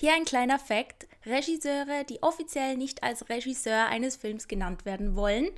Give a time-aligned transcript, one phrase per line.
[0.00, 1.08] Hier ein kleiner Fakt.
[1.26, 5.50] Regisseure, die offiziell nicht als Regisseur eines Films genannt werden wollen,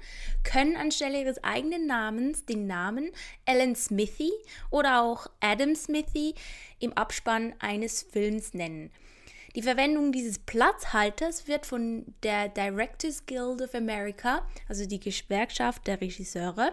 [0.44, 3.10] können anstelle ihres eigenen Namens den Namen
[3.44, 4.32] Alan Smithy
[4.70, 6.34] oder auch Adam Smithy
[6.78, 8.90] im Abspann eines Films nennen.
[9.56, 16.00] Die Verwendung dieses Platzhalters wird von der Directors Guild of America, also die Gewerkschaft der
[16.00, 16.72] Regisseure,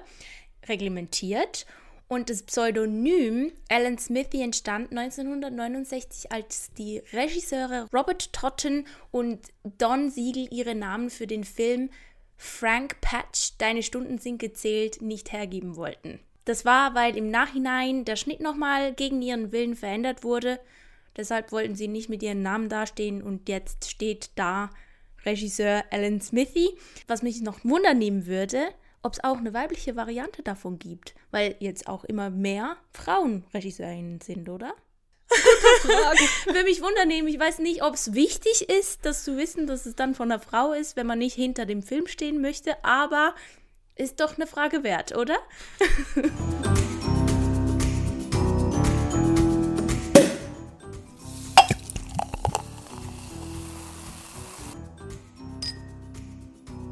[0.69, 1.65] reglementiert
[2.07, 9.39] und das Pseudonym Alan Smithy entstand 1969, als die Regisseure Robert Totten und
[9.77, 11.89] Don Siegel ihre Namen für den Film
[12.37, 16.19] Frank Patch, Deine Stunden sind gezählt, nicht hergeben wollten.
[16.45, 20.59] Das war, weil im Nachhinein der Schnitt nochmal gegen ihren Willen verändert wurde.
[21.17, 24.69] Deshalb wollten sie nicht mit ihren Namen dastehen und jetzt steht da
[25.25, 26.69] Regisseur Alan Smithy.
[27.07, 28.69] Was mich noch wundernehmen würde,
[29.07, 34.19] ob es auch eine weibliche Variante davon gibt, weil jetzt auch immer mehr Frauen Regisseurinnen
[34.19, 34.73] sind, oder?
[36.45, 39.95] Würde mich wundern, ich weiß nicht, ob es wichtig ist, das zu wissen, dass es
[39.95, 43.33] dann von einer Frau ist, wenn man nicht hinter dem Film stehen möchte, aber
[43.95, 45.37] ist doch eine Frage wert, oder?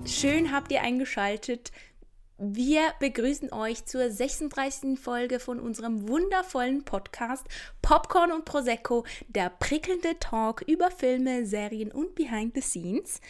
[0.06, 1.74] Schön habt ihr eingeschaltet
[2.38, 5.00] wir begrüßen euch zur 36.
[5.00, 7.46] Folge von unserem wundervollen Podcast
[7.82, 13.22] Popcorn und Prosecco, der prickelnde Talk über Filme, Serien und Behind the Scenes.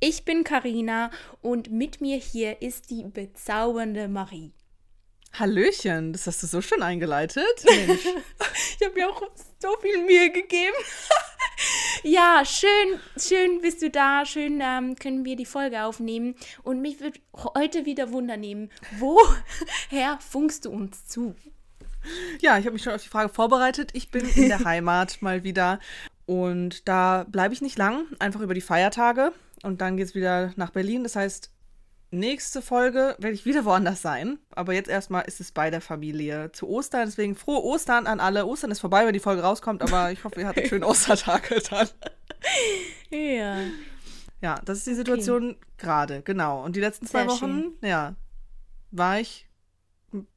[0.00, 4.52] Ich bin Karina und mit mir hier ist die bezaubernde Marie.
[5.34, 7.64] Hallöchen, das hast du so schön eingeleitet.
[7.64, 8.04] Mensch.
[8.78, 9.22] ich habe mir auch
[9.58, 10.76] so viel Mühe gegeben.
[12.02, 14.26] ja, schön, schön bist du da.
[14.26, 16.34] Schön ähm, können wir die Folge aufnehmen.
[16.62, 17.18] Und mich würde
[17.54, 21.34] heute wieder Wunder nehmen, woher funkst du uns zu?
[22.40, 23.90] Ja, ich habe mich schon auf die Frage vorbereitet.
[23.94, 25.80] Ich bin in der Heimat mal wieder.
[26.26, 29.32] Und da bleibe ich nicht lang, einfach über die Feiertage.
[29.62, 31.04] Und dann geht es wieder nach Berlin.
[31.04, 31.51] Das heißt,
[32.12, 34.38] nächste Folge werde ich wieder woanders sein.
[34.54, 37.06] Aber jetzt erstmal ist es bei der Familie zu Ostern.
[37.06, 38.46] Deswegen frohe Ostern an alle.
[38.46, 41.88] Ostern ist vorbei, wenn die Folge rauskommt, aber ich hoffe, ihr hattet schönen Ostertag dann.
[43.10, 43.58] Ja.
[44.40, 45.58] Ja, das ist die Situation okay.
[45.78, 46.64] gerade, genau.
[46.64, 47.88] Und die letzten zwei Sehr Wochen, schön.
[47.88, 48.14] ja,
[48.90, 49.48] war ich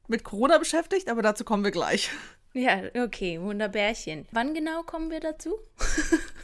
[0.06, 2.10] mit Corona beschäftigt, aber dazu kommen wir gleich.
[2.52, 4.26] Ja, okay, Wunderbärchen.
[4.30, 5.58] Wann genau kommen wir dazu?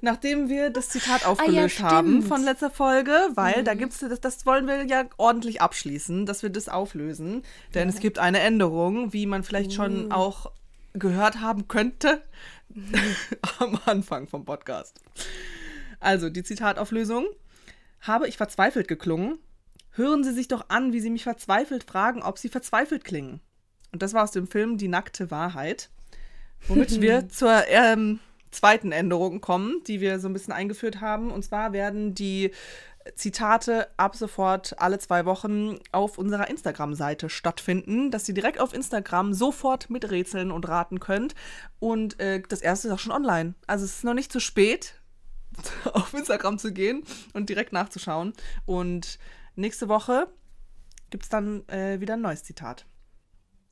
[0.00, 3.64] Nachdem wir das Zitat aufgelöst ah, ja, haben von letzter Folge, weil mhm.
[3.64, 7.42] da gibt es, das, das wollen wir ja ordentlich abschließen, dass wir das auflösen.
[7.74, 7.94] Denn ja.
[7.94, 9.74] es gibt eine Änderung, wie man vielleicht uh.
[9.74, 10.50] schon auch
[10.92, 12.22] gehört haben könnte
[13.58, 15.00] am Anfang vom Podcast.
[16.00, 17.26] Also, die Zitatauflösung.
[18.00, 19.38] Habe ich verzweifelt geklungen?
[19.92, 23.40] Hören Sie sich doch an, wie Sie mich verzweifelt fragen, ob Sie verzweifelt klingen.
[23.92, 25.88] Und das war aus dem Film Die nackte Wahrheit.
[26.68, 28.20] Womit wir zur ähm,
[28.54, 31.30] zweiten Änderung kommen, die wir so ein bisschen eingeführt haben.
[31.30, 32.50] Und zwar werden die
[33.14, 39.34] Zitate ab sofort alle zwei Wochen auf unserer Instagram-Seite stattfinden, dass ihr direkt auf Instagram
[39.34, 41.34] sofort miträtseln und raten könnt.
[41.78, 43.54] Und äh, das erste ist auch schon online.
[43.66, 45.00] Also es ist noch nicht zu spät,
[45.92, 47.04] auf Instagram zu gehen
[47.34, 48.32] und direkt nachzuschauen.
[48.64, 49.18] Und
[49.54, 50.28] nächste Woche
[51.10, 52.86] gibt es dann äh, wieder ein neues Zitat.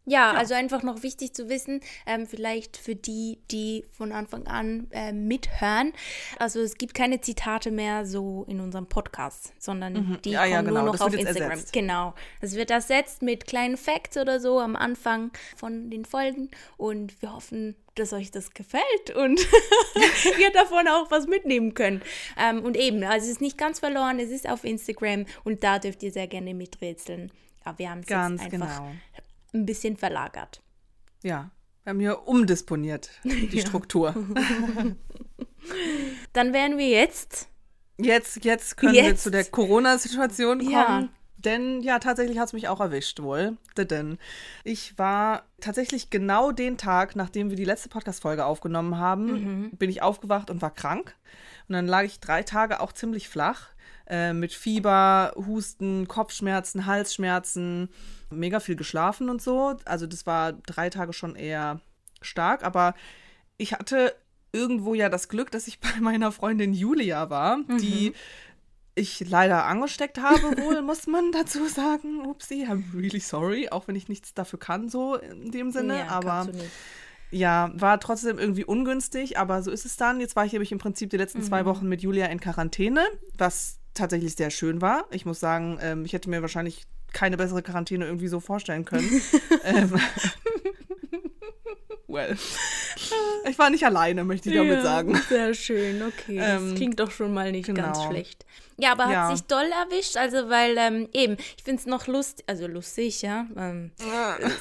[0.04, 4.46] Ja, ja, also einfach noch wichtig zu wissen, ähm, vielleicht für die, die von Anfang
[4.48, 5.92] an äh, mithören.
[6.38, 10.18] Also es gibt keine Zitate mehr so in unserem Podcast, sondern mhm.
[10.24, 10.82] die ja, kommen ja, genau.
[10.82, 11.50] nur noch auf Instagram.
[11.52, 11.72] Ersetzt.
[11.72, 12.14] Genau.
[12.40, 17.32] Es wird ersetzt mit kleinen Facts oder so am Anfang von den Folgen und wir
[17.32, 19.40] hoffen, dass euch das gefällt und
[20.40, 22.02] ihr davon auch was mitnehmen könnt.
[22.36, 25.78] Ähm, und eben, also es ist nicht ganz verloren, es ist auf Instagram und da
[25.78, 27.30] dürft ihr sehr gerne miträtseln.
[27.64, 28.90] Aber wir haben es einfach genau
[29.52, 30.62] ein bisschen verlagert.
[31.22, 31.50] Ja,
[31.84, 33.66] wir haben hier umdisponiert, die ja.
[33.66, 34.14] Struktur.
[36.32, 37.48] Dann wären wir jetzt.
[37.98, 39.06] Jetzt, jetzt können jetzt.
[39.06, 40.70] wir zu der Corona-Situation kommen.
[40.72, 41.08] Ja.
[41.36, 43.56] Denn ja, tatsächlich hat es mich auch erwischt wohl.
[43.76, 44.18] Denn
[44.64, 49.70] ich war tatsächlich genau den Tag, nachdem wir die letzte Podcast-Folge aufgenommen haben, mhm.
[49.72, 51.16] bin ich aufgewacht und war krank.
[51.68, 53.71] Und dann lag ich drei Tage auch ziemlich flach.
[54.06, 57.88] Äh, mit Fieber, Husten, Kopfschmerzen, Halsschmerzen
[58.30, 59.76] mega viel geschlafen und so.
[59.84, 61.80] Also das war drei Tage schon eher
[62.20, 62.94] stark, aber
[63.56, 64.14] ich hatte
[64.52, 67.78] irgendwo ja das Glück, dass ich bei meiner Freundin Julia war, mhm.
[67.78, 68.12] die
[68.94, 72.26] ich leider angesteckt habe, wohl, muss man dazu sagen.
[72.26, 76.00] Upsi, I'm really sorry, auch wenn ich nichts dafür kann, so in dem Sinne.
[76.00, 76.48] Ja, aber
[77.30, 80.20] ja, war trotzdem irgendwie ungünstig, aber so ist es dann.
[80.20, 81.44] Jetzt war ich nämlich im Prinzip die letzten mhm.
[81.44, 83.06] zwei Wochen mit Julia in Quarantäne,
[83.38, 85.06] was tatsächlich sehr schön war.
[85.10, 89.08] Ich muss sagen, ähm, ich hätte mir wahrscheinlich keine bessere Quarantäne irgendwie so vorstellen können.
[89.64, 89.92] ähm,
[92.08, 92.36] well.
[93.48, 95.20] Ich war nicht alleine, möchte ich damit ja, sagen.
[95.28, 96.36] Sehr schön, okay.
[96.36, 98.10] Das Ähm, klingt doch schon mal nicht ganz genau.
[98.10, 98.46] schlecht.
[98.78, 99.30] Ja, aber hat Ja.
[99.36, 103.46] sich doll erwischt, also weil ähm, eben, ich finde es noch lustig, also lustig, ja,
[103.56, 103.90] ähm,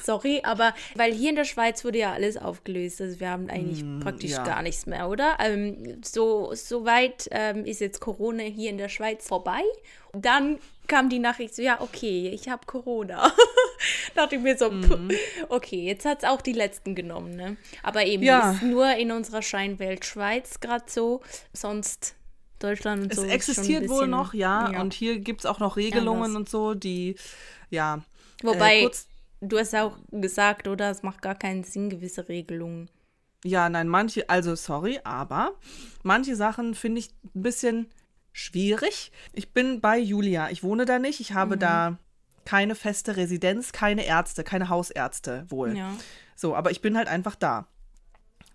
[0.04, 3.84] sorry, aber weil hier in der Schweiz wurde ja alles aufgelöst, also wir haben eigentlich
[4.02, 4.44] praktisch Mm, ja.
[4.44, 5.38] gar nichts mehr, oder?
[5.40, 9.62] Ähm, so so weit ähm, ist jetzt Corona hier in der Schweiz vorbei.
[10.14, 13.32] Dann kam die Nachricht so, ja, okay, ich habe Corona.
[14.16, 15.10] Dachte ich mir so, Mm.
[15.50, 17.56] okay, jetzt hat es auch die letzten genommen, ne?
[17.84, 18.52] Aber eben Ja.
[18.52, 21.22] ist nur in unserer Scheinwelt Schweiz gerade so,
[21.54, 22.16] sonst
[22.64, 23.24] Deutschland und Es so.
[23.24, 24.80] ein existiert wohl noch, ja.
[24.82, 26.36] Und hier gibt es auch noch Regelungen Anders.
[26.38, 27.16] und so, die,
[27.70, 28.02] ja.
[28.44, 28.92] Wobei, Äh,
[29.42, 30.90] du hast auch gesagt, oder?
[30.92, 32.90] Es macht gar keinen Sinn, gewisse Regelungen.
[33.44, 35.54] ja, nein, manche, also sorry, aber
[36.04, 37.88] manche Sachen finde ich ein bisschen
[38.34, 39.12] schwierig.
[39.34, 40.50] Ich bin bei Julia.
[40.52, 41.20] Ich wohne da nicht.
[41.20, 41.36] Ich Mhm.
[41.36, 41.98] habe da
[42.46, 45.76] keine feste Residenz, keine Ärzte, keine Hausärzte wohl.
[45.78, 45.94] Ja.
[46.36, 47.68] So, aber ich bin halt einfach da.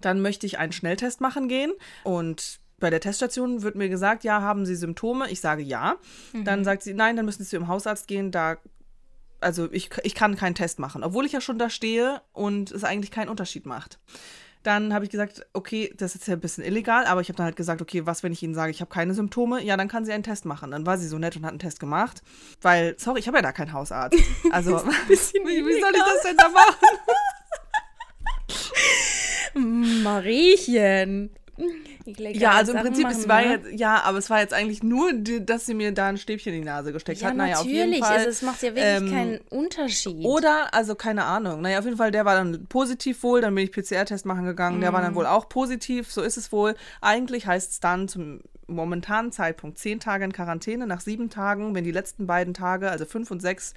[0.00, 1.72] Dann möchte ich einen Schnelltest machen gehen
[2.04, 5.31] und bei der Teststation wird mir gesagt, ja, haben Sie Symptome?
[5.31, 5.96] Ich sage ja.
[6.44, 8.58] Dann sagt sie, nein, dann müssen Sie zum Hausarzt gehen, da
[9.40, 12.84] also ich, ich kann keinen Test machen, obwohl ich ja schon da stehe und es
[12.84, 13.99] eigentlich keinen Unterschied macht.
[14.62, 17.44] Dann habe ich gesagt, okay, das ist ja ein bisschen illegal, aber ich habe dann
[17.44, 19.62] halt gesagt, okay, was, wenn ich Ihnen sage, ich habe keine Symptome?
[19.62, 20.73] Ja, dann kann sie einen Test machen.
[20.73, 22.23] Dann war sie so nett und hat einen Test gemacht,
[22.62, 24.19] weil, sorry, ich habe ja da keinen Hausarzt.
[24.50, 26.76] Also, wie, wie soll ich das denn da machen?
[30.02, 31.31] Mariechen.
[32.34, 33.50] Ja, also im Sachen Prinzip, es machen, war ne?
[33.50, 36.60] jetzt, ja, aber es war jetzt eigentlich nur, dass sie mir da ein Stäbchen in
[36.60, 37.36] die Nase gesteckt Ja, hat.
[37.36, 38.04] Naja, auf jeden natürlich.
[38.04, 38.16] Fall.
[38.18, 40.24] Also, es macht ja wirklich ähm, keinen Unterschied.
[40.24, 41.62] Oder, also keine Ahnung.
[41.62, 43.40] Naja, auf jeden Fall, der war dann positiv wohl.
[43.40, 44.80] Dann bin ich PCR-Test machen gegangen.
[44.80, 45.04] Der war Mhm.
[45.06, 46.12] dann wohl auch positiv.
[46.12, 46.76] So ist es wohl.
[47.00, 50.86] Eigentlich heißt es dann zum momentanen Zeitpunkt zehn Tage in Quarantäne.
[50.86, 53.74] Nach sieben Tagen, wenn die letzten beiden Tage, also fünf und sechs,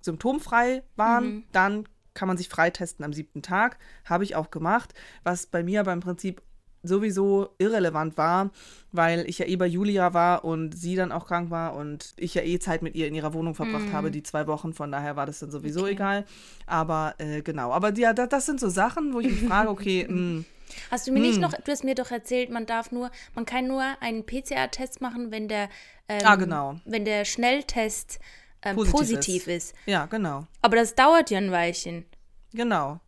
[0.00, 1.44] symptomfrei waren, Mhm.
[1.52, 3.78] dann kann man sich freitesten am siebten Tag.
[4.04, 4.94] Habe ich auch gemacht.
[5.24, 6.42] Was bei mir beim Prinzip
[6.84, 8.50] sowieso irrelevant war,
[8.92, 12.34] weil ich ja eh bei Julia war und sie dann auch krank war und ich
[12.34, 14.72] ja eh Zeit mit ihr in ihrer Wohnung verbracht habe, die zwei Wochen.
[14.72, 15.80] Von daher war das dann sowieso.
[15.82, 15.92] Okay.
[15.92, 16.24] egal.
[16.66, 17.72] Aber äh, genau.
[17.72, 20.44] Aber ja, das, das sind so Sachen, wo ich mich frage, okay, mh,
[20.90, 21.26] Hast du mir Hm.
[21.28, 25.00] nicht noch, du hast mir doch erzählt, man darf nur, man kann nur einen PCR-Test
[25.00, 25.68] machen, wenn der,
[26.08, 26.76] ähm, Ah, genau.
[26.84, 28.18] wenn der Schnelltest
[28.62, 29.74] ähm, Positiv positiv, ist.
[29.86, 30.46] ja, genau.
[30.62, 32.06] Aber das dauert ja ein Weilchen.
[32.54, 33.00] Genau.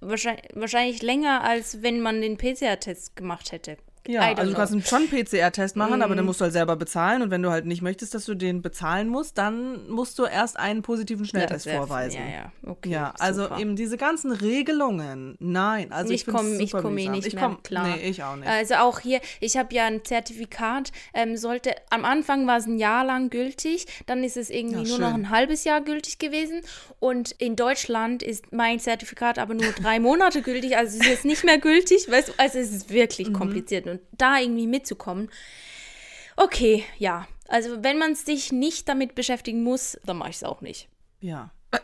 [0.00, 3.76] Wahrscheinlich, wahrscheinlich länger, als wenn man den PCR-Test gemacht hätte.
[4.08, 4.56] Ja, also du know.
[4.58, 6.16] kannst schon einen PCR-Test machen, aber Mhm.
[6.16, 7.22] dann musst du halt selber bezahlen.
[7.22, 10.58] Und wenn du halt nicht möchtest, dass du den bezahlen musst, dann musst du erst
[10.58, 12.18] einen positiven Schnelltest Ja, vorweisen.
[12.18, 12.88] Ja, ja, okay.
[12.90, 13.58] Ja, also super.
[13.58, 15.36] eben diese ganzen Regelungen.
[15.38, 17.86] Nein, also ich, ich komme ich komm eh nicht ich mehr komm, klar.
[17.96, 18.48] Nee, ich auch nicht.
[18.48, 22.78] Also auch hier, ich habe ja ein Zertifikat, ähm, sollte, am Anfang war es ein
[22.78, 26.62] Jahr lang gültig, dann ist es irgendwie nur noch ein halbes Jahr gültig gewesen
[26.98, 31.24] und in Deutschland ist mein Zertifikat aber nur drei Monate gültig, also es ist jetzt
[31.24, 33.34] nicht mehr gültig, weißt du, also es ist wirklich Mhm.
[33.92, 35.30] Und da irgendwie mitzukommen,
[36.36, 40.60] okay, ja, also wenn man sich nicht damit beschäftigen muss, dann mache ich es auch
[40.60, 40.88] nicht.
[41.20, 41.50] Ja.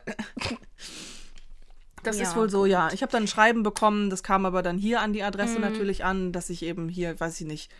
[2.04, 2.90] Das Ja, ist wohl so, ja.
[2.92, 5.26] Ich habe dann ein Schreiben bekommen, das kam aber dann hier an die Mhm.
[5.26, 7.72] Adresse natürlich an, dass ich eben hier, weiß ich nicht,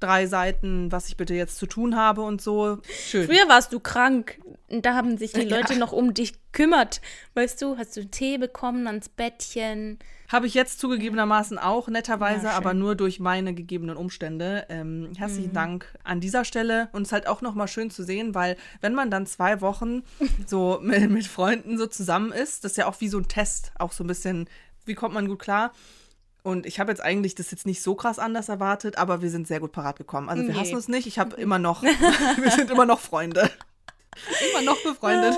[0.00, 2.78] drei Seiten, was ich bitte jetzt zu tun habe und so.
[3.06, 3.26] Schön.
[3.26, 4.38] Früher warst du krank.
[4.68, 5.58] Da haben sich die Ja.
[5.58, 7.00] Leute noch um dich gekümmert.
[7.34, 9.98] Weißt du, hast du Tee bekommen ans Bettchen.
[10.28, 14.66] Habe ich jetzt zugegebenermaßen auch, netterweise, Ja, aber nur durch meine gegebenen Umstände.
[14.68, 16.88] Ähm, herzlichen Dank an dieser Stelle.
[16.92, 20.02] Und es ist halt auch nochmal schön zu sehen, weil wenn man dann zwei Wochen
[20.46, 23.72] so mit, mit Freunden so zusammen ist, das ist ja auch wie so ein Test,
[23.78, 24.48] auch so ein bisschen,
[24.84, 25.72] wie kommt man gut klar.
[26.42, 29.48] Und ich habe jetzt eigentlich das jetzt nicht so krass anders erwartet, aber wir sind
[29.48, 30.28] sehr gut parat gekommen.
[30.28, 30.60] Also wir Nee.
[30.60, 31.06] hassen uns nicht.
[31.08, 31.82] Ich habe immer noch,
[32.36, 33.50] wir sind immer noch Freunde.
[34.52, 35.36] Immer noch befreundet.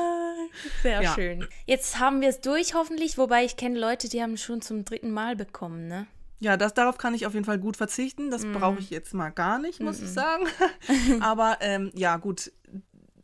[0.83, 1.15] Sehr Ja.
[1.15, 1.47] schön.
[1.67, 3.19] Jetzt haben wir es durch, hoffentlich.
[3.19, 6.07] Wobei ich kenne Leute, die haben schon zum dritten Mal bekommen, ne?
[6.41, 8.31] Ja, das, darauf kann ich auf jeden Fall gut verzichten.
[8.31, 10.45] Das brauche ich jetzt mal gar nicht, muss ich sagen.
[11.21, 12.53] Aber ähm, ja, gut.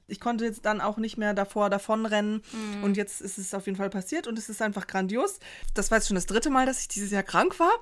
[0.06, 2.42] Ich konnte jetzt dann auch nicht mehr davor davonrennen.
[2.82, 5.38] Und jetzt ist es auf jeden Fall passiert und es ist einfach grandios.
[5.74, 7.72] Das war jetzt schon das dritte Mal, dass ich dieses Jahr krank war.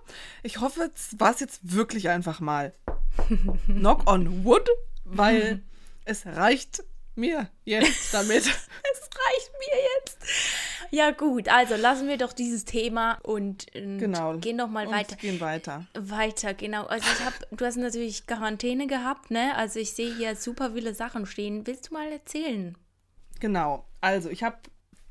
[0.44, 2.72] Ich hoffe, es war es jetzt wirklich einfach mal.
[3.66, 4.68] Knock on wood,
[5.04, 5.62] weil
[6.04, 6.84] es reicht
[7.14, 8.44] mir jetzt damit.
[8.94, 10.18] Es reicht mir jetzt.
[10.90, 14.36] Ja, gut, also lassen wir doch dieses Thema und, und Genau.
[14.38, 15.16] gehen doch mal Und weiter.
[15.16, 15.86] gehen weiter.
[15.94, 16.84] Weiter, genau.
[16.86, 19.54] Also ich habe, du hast natürlich Quarantäne gehabt, ne?
[19.56, 21.66] Also ich sehe hier super viele Sachen stehen.
[21.66, 22.76] Willst du mal erzählen?
[23.40, 23.86] Genau.
[24.00, 24.58] Also, ich habe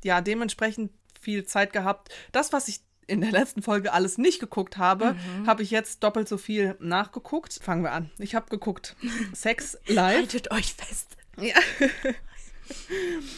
[0.04, 2.12] ja dementsprechend viel Zeit gehabt.
[2.32, 5.46] Das, was ich in der letzten Folge alles nicht geguckt habe, Mhm.
[5.46, 7.58] habe ich jetzt doppelt so viel nachgeguckt.
[7.62, 8.10] Fangen wir an.
[8.18, 8.96] Ich habe geguckt
[9.34, 10.16] Sex Live.
[10.16, 11.16] Haltet euch fest.
[11.42, 11.54] Ja.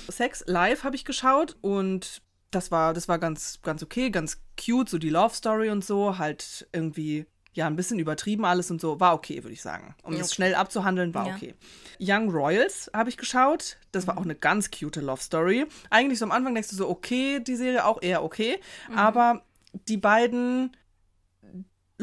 [0.09, 4.89] Sex Live habe ich geschaut und das war, das war ganz, ganz okay, ganz cute,
[4.89, 9.01] so die Love Story und so, halt irgendwie, ja, ein bisschen übertrieben alles und so,
[9.01, 9.95] war okay, würde ich sagen.
[10.03, 10.23] Um okay.
[10.23, 11.35] das schnell abzuhandeln, war ja.
[11.35, 11.55] okay.
[12.01, 14.21] Young Royals habe ich geschaut, das war mhm.
[14.21, 15.67] auch eine ganz cute Love Story.
[15.91, 18.99] Eigentlich so am Anfang denkst du so, okay, die Serie auch eher okay, mhm.
[18.99, 19.43] aber
[19.89, 20.77] die beiden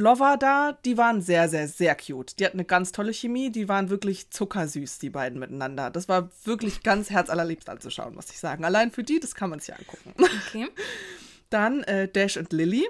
[0.02, 2.40] Lover da, die waren sehr, sehr, sehr cute.
[2.40, 5.90] Die hatten eine ganz tolle Chemie, die waren wirklich zuckersüß, die beiden miteinander.
[5.90, 8.66] Das war wirklich ganz herzallerliebst anzuschauen, muss ich sagen.
[8.66, 10.14] Allein für die, das kann man sich angucken.
[10.48, 10.68] Okay.
[11.50, 12.86] Dann äh, Dash und Lily.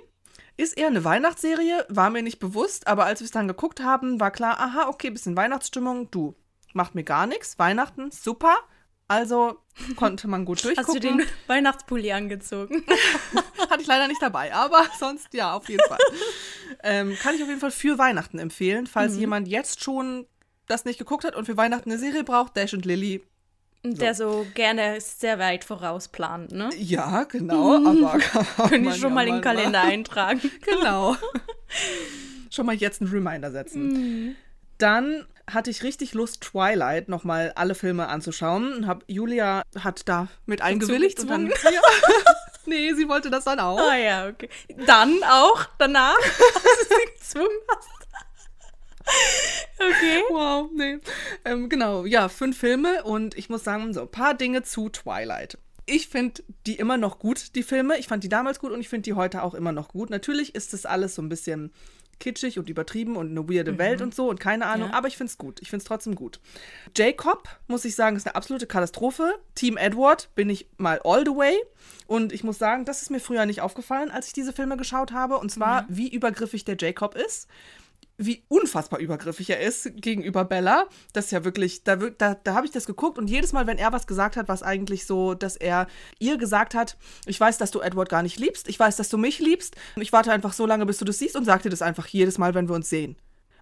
[0.58, 4.20] Ist eher eine Weihnachtsserie, war mir nicht bewusst, aber als wir es dann geguckt haben,
[4.20, 6.36] war klar, aha, okay, bisschen Weihnachtsstimmung, du,
[6.74, 7.58] macht mir gar nichts.
[7.58, 8.58] Weihnachten, super.
[9.12, 9.58] Also
[9.98, 10.86] konnte man gut durchgucken.
[10.88, 12.86] Hast du den Weihnachtspulli angezogen?
[13.70, 16.00] Hatte ich leider nicht dabei, aber sonst ja, auf jeden Fall.
[16.82, 19.20] ähm, kann ich auf jeden Fall für Weihnachten empfehlen, falls mhm.
[19.20, 20.28] jemand jetzt schon
[20.68, 23.22] das nicht geguckt hat und für Weihnachten eine Serie braucht, Dash und Lily.
[23.84, 23.92] So.
[23.96, 26.70] Der so gerne sehr weit vorausplant, ne?
[26.78, 28.06] Ja, genau, mhm.
[28.06, 28.20] aber
[28.70, 30.40] können ich schon ja mal in den Kalender eintragen.
[30.66, 31.18] genau.
[32.50, 33.88] schon mal jetzt einen Reminder setzen.
[33.88, 34.36] Mhm.
[34.78, 38.88] Dann hatte ich richtig Lust, Twilight nochmal alle Filme anzuschauen.
[38.88, 41.20] Hab, Julia hat da mit eingewilligt.
[41.20, 41.82] Und dann, ja.
[42.66, 43.80] nee, sie wollte das dann auch.
[43.80, 44.50] Ah ja, okay.
[44.86, 47.90] Dann auch danach, als du sie gezwungen hast.
[49.78, 50.24] Okay.
[50.30, 51.00] Wow, nee.
[51.44, 55.58] Ähm, genau, ja, fünf Filme und ich muss sagen, so ein paar Dinge zu Twilight.
[55.86, 57.98] Ich finde die immer noch gut, die Filme.
[57.98, 60.10] Ich fand die damals gut und ich finde die heute auch immer noch gut.
[60.10, 61.74] Natürlich ist das alles so ein bisschen
[62.22, 63.78] kitschig und übertrieben und eine weirde mhm.
[63.80, 64.96] Welt und so und keine Ahnung, ja.
[64.96, 65.62] aber ich finde es gut.
[65.62, 66.40] Ich finde es trotzdem gut.
[66.96, 69.34] Jacob, muss ich sagen, ist eine absolute Katastrophe.
[69.56, 71.56] Team Edward bin ich mal all the way.
[72.08, 75.12] Und ich muss sagen, das ist mir früher nicht aufgefallen, als ich diese Filme geschaut
[75.12, 75.38] habe.
[75.38, 75.88] Und zwar, mhm.
[75.90, 77.48] wie übergriffig der Jacob ist
[78.26, 80.86] wie unfassbar übergriffig er ist gegenüber Bella.
[81.14, 83.78] Das ist ja wirklich, da, da, da habe ich das geguckt und jedes Mal, wenn
[83.78, 85.88] er was gesagt hat, was eigentlich so, dass er
[86.20, 89.18] ihr gesagt hat, ich weiß, dass du Edward gar nicht liebst, ich weiß, dass du
[89.18, 91.70] mich liebst und ich warte einfach so lange, bis du das siehst und sag dir
[91.70, 93.16] das einfach jedes Mal, wenn wir uns sehen.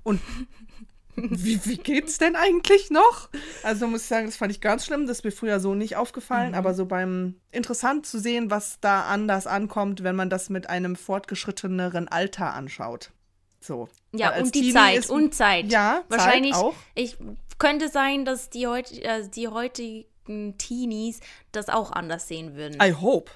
[0.03, 0.21] Und
[1.15, 3.29] wie, wie geht's denn eigentlich noch?
[3.63, 5.07] Also muss ich sagen, das fand ich ganz schlimm.
[5.07, 6.55] Das ist mir früher so nicht aufgefallen, mhm.
[6.55, 10.95] aber so beim interessant zu sehen, was da anders ankommt, wenn man das mit einem
[10.95, 13.11] fortgeschritteneren Alter anschaut.
[13.59, 13.89] So.
[14.13, 15.71] Ja, und die Teenie Zeit, ist, und Zeit.
[15.71, 16.53] Ja, wahrscheinlich.
[16.53, 16.73] Zeit auch.
[16.95, 17.17] Ich
[17.57, 21.19] könnte sein, dass die, heut, äh, die heutigen Teenies
[21.51, 22.81] das auch anders sehen würden.
[22.81, 23.31] I hope.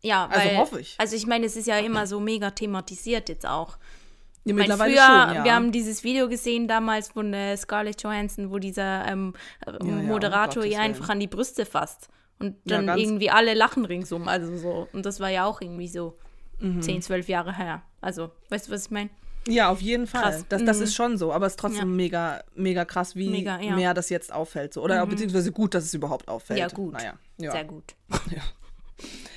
[0.00, 0.94] Ja, also weil, also hoffe ich.
[0.98, 3.78] Also ich meine, es ist ja immer so mega thematisiert jetzt auch.
[4.44, 5.44] Ja, mittlerweile früher, schon, ja.
[5.44, 9.34] wir haben dieses Video gesehen damals von äh, Scarlett Johansson, wo dieser ähm,
[9.66, 12.08] ja, Moderator ja, ihr einfach an die Brüste fasst.
[12.38, 14.28] Und dann irgendwie alle lachen ringsum.
[14.28, 14.88] Also so.
[14.92, 16.16] Und das war ja auch irgendwie so
[16.60, 16.80] mhm.
[16.80, 17.82] 10, 12 Jahre her.
[18.00, 19.10] Also, weißt du, was ich meine?
[19.48, 20.22] Ja, auf jeden Fall.
[20.22, 20.44] Krass.
[20.48, 20.82] Das, das mhm.
[20.84, 21.96] ist schon so, aber es ist trotzdem ja.
[21.96, 23.74] mega, mega krass, wie mega, ja.
[23.74, 24.74] mehr das jetzt auffällt.
[24.74, 24.82] So.
[24.82, 25.10] Oder mhm.
[25.10, 26.58] beziehungsweise gut, dass es überhaupt auffällt.
[26.58, 26.92] Ja, gut.
[26.92, 27.52] Naja, ja.
[27.52, 27.94] Sehr gut.
[28.30, 28.42] ja.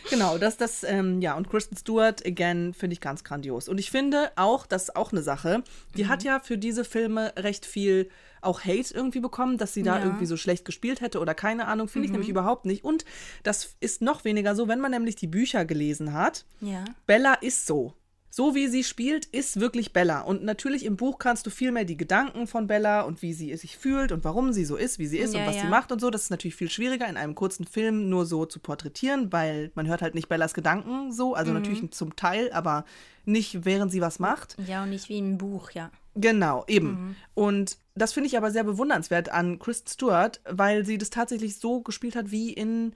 [0.10, 3.70] Genau, das, das, ähm, ja, und Kristen Stewart, again, finde ich ganz grandios.
[3.70, 5.63] Und ich finde auch, das ist auch eine Sache,
[5.96, 6.10] die mhm.
[6.10, 8.10] hat ja für diese Filme recht viel
[8.41, 10.06] auch Hate irgendwie bekommen, dass sie da ja.
[10.06, 12.13] irgendwie so schlecht gespielt hätte oder keine Ahnung, finde ich mhm.
[12.13, 12.84] nämlich überhaupt nicht.
[12.84, 13.06] Und
[13.44, 16.46] das ist noch weniger so, wenn man nämlich die Bücher gelesen hat.
[16.60, 16.84] Ja.
[17.06, 17.94] Bella ist so
[18.34, 20.22] so wie sie spielt, ist wirklich Bella.
[20.22, 23.56] Und natürlich im Buch kannst du viel mehr die Gedanken von Bella und wie sie
[23.58, 25.64] sich fühlt und warum sie so ist, wie sie ist ja, und was ja.
[25.64, 26.10] sie macht und so.
[26.10, 29.86] Das ist natürlich viel schwieriger in einem kurzen Film nur so zu porträtieren, weil man
[29.86, 31.36] hört halt nicht Bellas Gedanken so.
[31.36, 31.58] Also mhm.
[31.58, 32.86] natürlich zum Teil, aber
[33.26, 34.56] nicht während sie was macht.
[34.66, 35.92] Ja, und nicht wie im Buch, ja.
[36.16, 36.88] Genau, eben.
[36.88, 37.16] Mhm.
[37.34, 41.82] Und das finde ich aber sehr bewundernswert an Kristen Stewart, weil sie das tatsächlich so
[41.82, 42.94] gespielt hat wie in,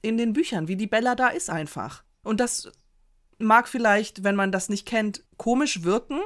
[0.00, 2.04] in den Büchern, wie die Bella da ist einfach.
[2.22, 2.72] Und das
[3.38, 6.20] mag vielleicht, wenn man das nicht kennt, komisch wirken,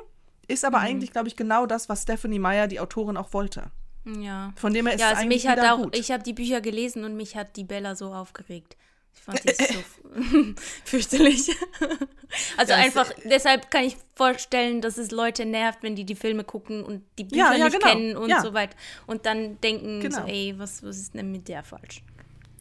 [0.48, 0.84] ist aber mhm.
[0.84, 3.70] eigentlich, glaube ich, genau das, was Stephanie Meyer, die Autorin, auch wollte.
[4.04, 4.52] Ja.
[4.56, 5.96] Von dem her ist ja, also es eigentlich mich hat auch, gut.
[5.96, 8.76] Ich habe die Bücher gelesen und mich hat die Bella so aufgeregt.
[9.14, 10.54] Ich fand die so
[10.84, 11.50] fürchterlich.
[12.56, 16.44] also das einfach, deshalb kann ich vorstellen, dass es Leute nervt, wenn die die Filme
[16.44, 17.92] gucken und die Bücher ja, ja, nicht genau.
[17.92, 18.40] kennen und ja.
[18.40, 18.76] so weiter.
[19.06, 20.20] Und dann denken genau.
[20.20, 22.02] so, ey, was, was ist denn mit der falsch?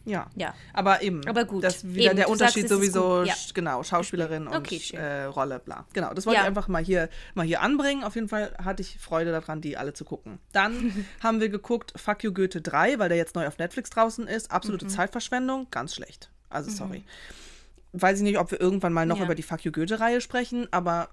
[0.04, 0.28] Ja.
[0.34, 0.54] ja.
[0.72, 1.26] Aber eben.
[1.28, 1.62] Aber gut.
[1.62, 3.34] Das wieder eben, der Unterschied sagst, sowieso, ja.
[3.54, 5.86] genau, Schauspielerin okay, und äh, Rolle, bla.
[5.92, 6.42] Genau, das wollte ja.
[6.42, 8.04] ich einfach mal hier, mal hier anbringen.
[8.04, 10.38] Auf jeden Fall hatte ich Freude daran, die alle zu gucken.
[10.52, 14.26] Dann haben wir geguckt Fuck You Goethe 3, weil der jetzt neu auf Netflix draußen
[14.26, 14.50] ist.
[14.50, 14.90] Absolute mhm.
[14.90, 16.30] Zeitverschwendung, ganz schlecht.
[16.48, 16.74] Also mhm.
[16.74, 17.04] sorry.
[17.92, 21.10] Weiß ich nicht, ob wir irgendwann mal noch über die Fuck You Goethe-Reihe sprechen, aber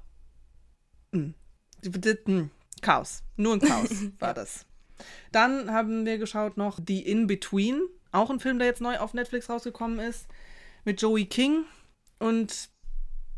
[1.12, 1.34] mh.
[1.84, 2.04] Hm.
[2.26, 2.50] Hm.
[2.82, 3.24] Chaos.
[3.36, 4.66] Nur ein Chaos war das.
[5.32, 9.50] Dann haben wir geschaut noch The In-Between auch ein Film, der jetzt neu auf Netflix
[9.50, 10.28] rausgekommen ist.
[10.86, 11.66] Mit Joey King.
[12.20, 12.70] Und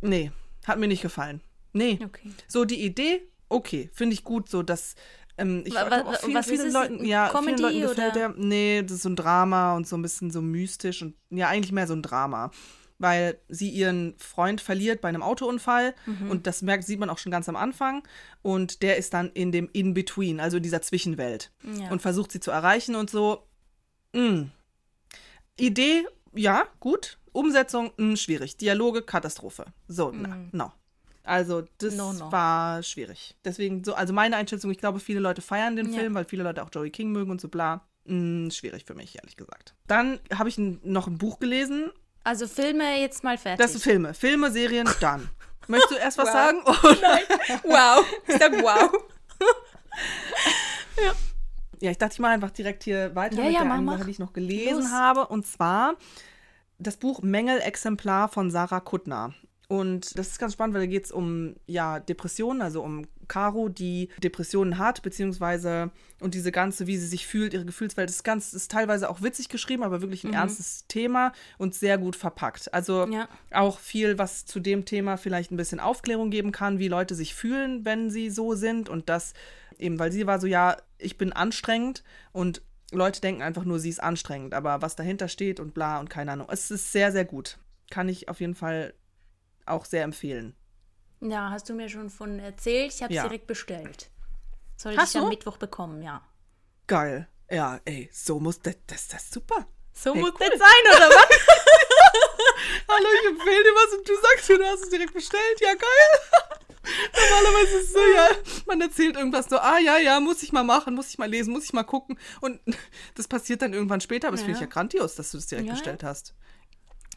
[0.01, 0.31] nee,
[0.65, 1.41] hat mir nicht gefallen.
[1.73, 1.99] Nee.
[2.03, 2.31] Okay.
[2.47, 4.95] So die Idee, okay, finde ich gut, so dass
[5.37, 8.29] ähm, ich was, auch viel, was vielen ist Leuten, ja, Comedy, vielen Leuten gefällt oder?
[8.29, 8.35] der.
[8.37, 11.71] Nee, das ist so ein Drama und so ein bisschen so mystisch und ja, eigentlich
[11.71, 12.51] mehr so ein Drama.
[13.01, 16.29] weil sie ihren Freund verliert bei einem Autounfall mhm.
[16.29, 18.07] und das merkt, sieht man auch schon ganz am Anfang
[18.43, 21.89] und der ist dann in dem In-Between, also in dieser Zwischenwelt ja.
[21.89, 23.47] und versucht sie zu erreichen und so.
[24.13, 24.49] Mh.
[25.58, 27.17] Idee, ja, gut.
[27.34, 28.58] Umsetzung, mh, schwierig.
[28.58, 29.65] Dialoge, Katastrophe.
[29.88, 30.22] So, mhm.
[30.22, 30.72] na, no.
[31.24, 32.31] Also, das no, no.
[32.31, 33.38] war schwierig.
[33.46, 36.00] Deswegen, so, also meine Einschätzung, ich glaube, viele Leute feiern den ja.
[36.00, 37.86] Film, weil viele Leute auch Joey King mögen und so bla.
[38.05, 39.75] Mh, schwierig für mich, ehrlich gesagt.
[39.88, 41.91] Dann habe ich noch ein Buch gelesen.
[42.24, 43.63] Also Filme jetzt mal fertig.
[43.63, 44.13] Das sind Filme.
[44.13, 45.29] Filme, Serien, dann.
[45.67, 46.34] Möchtest du erst was wow.
[46.34, 46.62] sagen?
[46.65, 47.60] Oh, nein.
[47.63, 48.05] Wow.
[48.27, 48.91] Ich sag wow.
[51.81, 51.91] Ja.
[51.91, 53.89] Ich dachte, ich mache einfach direkt hier weiter ja, mit ja, der mach, einen.
[53.89, 54.91] Sache, die ich noch gelesen Los.
[54.91, 55.27] habe.
[55.27, 55.95] Und zwar
[56.79, 59.33] das Buch Mängelexemplar von Sarah Kuttner.
[59.67, 63.69] Und das ist ganz spannend, weil da geht es um ja, Depressionen, also um Caro,
[63.69, 68.51] die Depressionen hat, beziehungsweise und diese ganze, wie sie sich fühlt, ihre Gefühlswelt, ist ganz,
[68.51, 70.35] ist teilweise auch witzig geschrieben, aber wirklich ein mhm.
[70.35, 72.73] ernstes Thema und sehr gut verpackt.
[72.73, 73.29] Also ja.
[73.51, 77.33] auch viel, was zu dem Thema vielleicht ein bisschen Aufklärung geben kann, wie Leute sich
[77.33, 79.33] fühlen, wenn sie so sind und das
[79.79, 82.61] eben, weil sie war so, ja, ich bin anstrengend und
[82.91, 86.33] Leute denken einfach nur, sie ist anstrengend, aber was dahinter steht und bla und keine
[86.33, 86.47] Ahnung.
[86.51, 87.59] Es ist sehr, sehr gut.
[87.89, 88.93] Kann ich auf jeden Fall
[89.65, 90.53] auch sehr empfehlen.
[91.21, 92.93] Ja, hast du mir schon von erzählt.
[92.93, 93.23] Ich habe es ja.
[93.23, 94.09] direkt bestellt.
[94.75, 96.21] Soll hast ich am Mittwoch bekommen, ja.
[96.87, 97.27] Geil.
[97.49, 99.67] Ja, ey, so muss das, das, das ist super.
[99.93, 100.47] So hey, muss cool.
[100.49, 101.27] das sein, oder was?
[102.87, 105.59] Hallo, ich empfehle dir was und du sagst du hast es direkt bestellt.
[105.59, 106.57] Ja, geil.
[107.29, 108.29] Normalerweise ist es so, ja,
[108.65, 111.53] man erzählt irgendwas so, ah ja, ja, muss ich mal machen, muss ich mal lesen,
[111.53, 112.17] muss ich mal gucken.
[112.39, 112.59] Und
[113.15, 114.45] das passiert dann irgendwann später, aber das ja.
[114.45, 116.33] finde ich ja grandios, dass du das direkt ja, bestellt hast.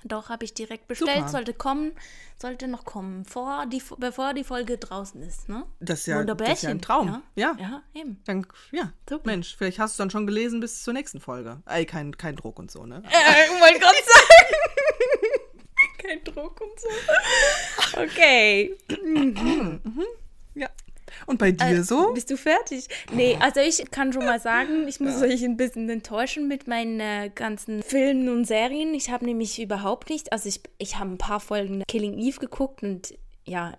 [0.06, 1.16] Doch, habe ich direkt bestellt.
[1.16, 1.28] Super.
[1.28, 1.92] Sollte kommen,
[2.38, 5.48] sollte noch kommen, vor die, bevor die Folge draußen ist.
[5.48, 5.64] Ne?
[5.80, 7.22] Das ist ja, das ist ja ein Traum.
[7.34, 7.56] Ja, ja.
[7.58, 8.20] ja eben.
[8.26, 9.30] Dann, ja, Super.
[9.30, 11.62] Mensch, vielleicht hast du dann schon gelesen bis zur nächsten Folge.
[11.64, 13.02] Ey, kein, kein Druck und so, ne?
[13.06, 14.54] Äh, ich wollte gerade sagen.
[15.98, 16.88] kein Druck und so.
[18.02, 18.76] Okay.
[19.02, 19.80] mhm.
[20.54, 20.68] Ja.
[21.26, 22.12] Und bei dir äh, so?
[22.12, 22.88] Bist du fertig?
[23.12, 25.26] Nee, also ich kann schon mal sagen, ich muss ja.
[25.26, 28.94] euch ein bisschen enttäuschen mit meinen äh, ganzen Filmen und Serien.
[28.94, 32.82] Ich habe nämlich überhaupt nicht, also ich, ich habe ein paar Folgen Killing Eve geguckt
[32.82, 33.76] und ja,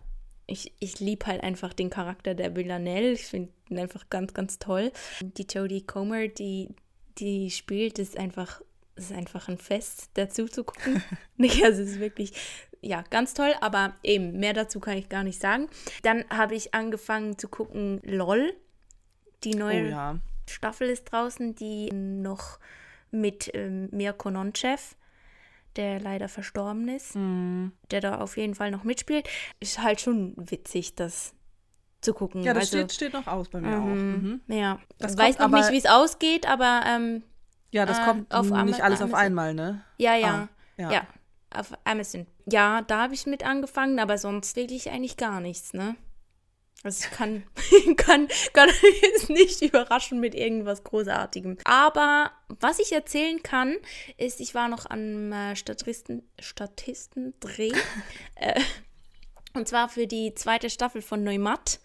[0.48, 3.12] ich, ich liebe halt einfach den Charakter der Villanelle.
[3.12, 4.92] Ich finde ihn einfach ganz, ganz toll.
[5.22, 6.70] Die Jodie Comer, die,
[7.18, 8.62] die spielt, ist einfach,
[8.96, 11.04] ist einfach ein Fest, dazu zu gucken.
[11.38, 12.34] nee, also es ist wirklich
[12.86, 15.68] ja, ganz toll, aber eben, mehr dazu kann ich gar nicht sagen.
[16.04, 18.54] Dann habe ich angefangen zu gucken LOL.
[19.44, 20.20] Die neue oh, ja.
[20.48, 22.60] Staffel ist draußen, die noch
[23.10, 24.96] mit ähm, Mirko Nonchev,
[25.76, 27.70] der leider verstorben ist, mm.
[27.90, 29.28] der da auf jeden Fall noch mitspielt.
[29.60, 31.34] Ist halt schon witzig, das
[32.02, 32.44] zu gucken.
[32.44, 33.86] Ja, das also, steht, steht noch aus bei mir auch.
[33.86, 34.42] Mhm.
[34.48, 37.24] Ja, das ich weiß noch nicht, wie es ausgeht, aber ähm,
[37.72, 39.84] ja, das äh, kommt auf nicht alles auf einmal, ne?
[39.98, 40.92] Ja, ja, ah, ja.
[40.92, 41.08] ja
[41.58, 42.28] auf Amazon.
[42.46, 45.96] Ja, da habe ich mit angefangen, aber sonst wirklich eigentlich gar nichts, ne?
[46.84, 47.44] Also ich kann,
[47.98, 48.70] kann, kann
[49.02, 51.58] jetzt nicht überraschen mit irgendwas Großartigem.
[51.64, 53.78] Aber was ich erzählen kann,
[54.18, 57.72] ist, ich war noch am äh, Statisten, Statistendreh.
[58.36, 58.62] äh,
[59.54, 61.80] und zwar für die zweite Staffel von Neumatt.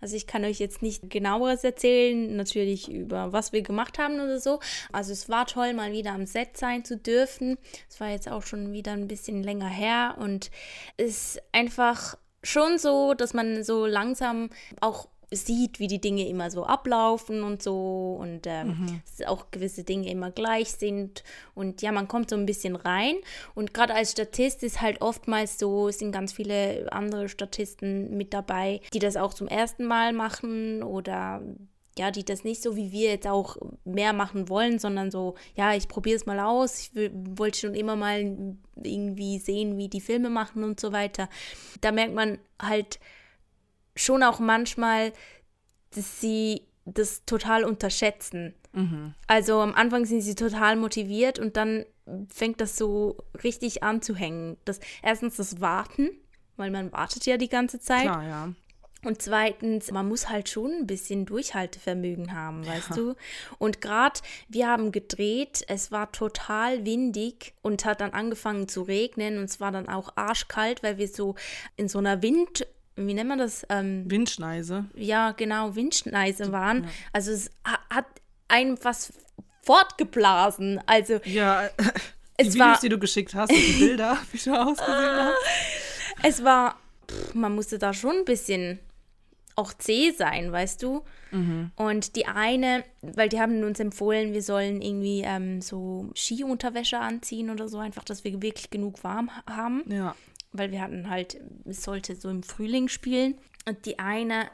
[0.00, 4.40] Also ich kann euch jetzt nicht genaueres erzählen, natürlich über was wir gemacht haben oder
[4.40, 4.60] so.
[4.92, 7.58] Also es war toll, mal wieder am Set sein zu dürfen.
[7.88, 10.50] Es war jetzt auch schon wieder ein bisschen länger her und
[10.96, 16.50] es ist einfach schon so, dass man so langsam auch sieht, wie die Dinge immer
[16.50, 19.26] so ablaufen und so und ähm, mhm.
[19.26, 21.22] auch gewisse Dinge immer gleich sind
[21.54, 23.16] und ja, man kommt so ein bisschen rein
[23.54, 28.34] und gerade als Statist ist halt oftmals so, es sind ganz viele andere Statisten mit
[28.34, 31.40] dabei, die das auch zum ersten Mal machen oder
[31.98, 35.74] ja, die das nicht so wie wir jetzt auch mehr machen wollen, sondern so, ja,
[35.74, 40.30] ich probiere es mal aus, ich wollte schon immer mal irgendwie sehen, wie die Filme
[40.30, 41.28] machen und so weiter.
[41.80, 43.00] Da merkt man halt,
[44.00, 45.12] schon auch manchmal,
[45.94, 48.54] dass sie das total unterschätzen.
[48.72, 49.14] Mhm.
[49.26, 51.84] Also am Anfang sind sie total motiviert und dann
[52.28, 54.56] fängt das so richtig an zu hängen.
[54.64, 56.10] Das, erstens das Warten,
[56.56, 58.02] weil man wartet ja die ganze Zeit.
[58.02, 58.52] Klar, ja.
[59.02, 62.96] Und zweitens, man muss halt schon ein bisschen Durchhaltevermögen haben, weißt ja.
[62.96, 63.14] du?
[63.56, 69.38] Und gerade, wir haben gedreht, es war total windig und hat dann angefangen zu regnen
[69.38, 71.34] und es war dann auch arschkalt, weil wir so
[71.76, 72.66] in so einer Wind
[73.06, 73.66] wie nennt man das?
[73.68, 74.86] Ähm, Windschneise.
[74.94, 76.84] Ja, genau, Windschneise waren.
[76.84, 76.90] Ja.
[77.12, 77.50] Also es
[77.90, 78.06] hat
[78.48, 79.12] einem was
[79.62, 80.80] fortgeblasen.
[80.86, 81.82] Also ja, die
[82.36, 85.36] es Videos, war, die du geschickt hast, die Bilder, wie du ausgesehen hast.
[86.22, 86.76] Es war,
[87.10, 88.78] pff, man musste da schon ein bisschen
[89.56, 91.02] auch zäh sein, weißt du?
[91.30, 91.70] Mhm.
[91.76, 97.50] Und die eine, weil die haben uns empfohlen, wir sollen irgendwie ähm, so Skiunterwäsche anziehen
[97.50, 99.84] oder so, einfach, dass wir wirklich genug warm haben.
[99.86, 100.14] Ja.
[100.52, 103.38] Weil wir hatten halt, es sollte so im Frühling spielen.
[103.66, 104.50] Und die eine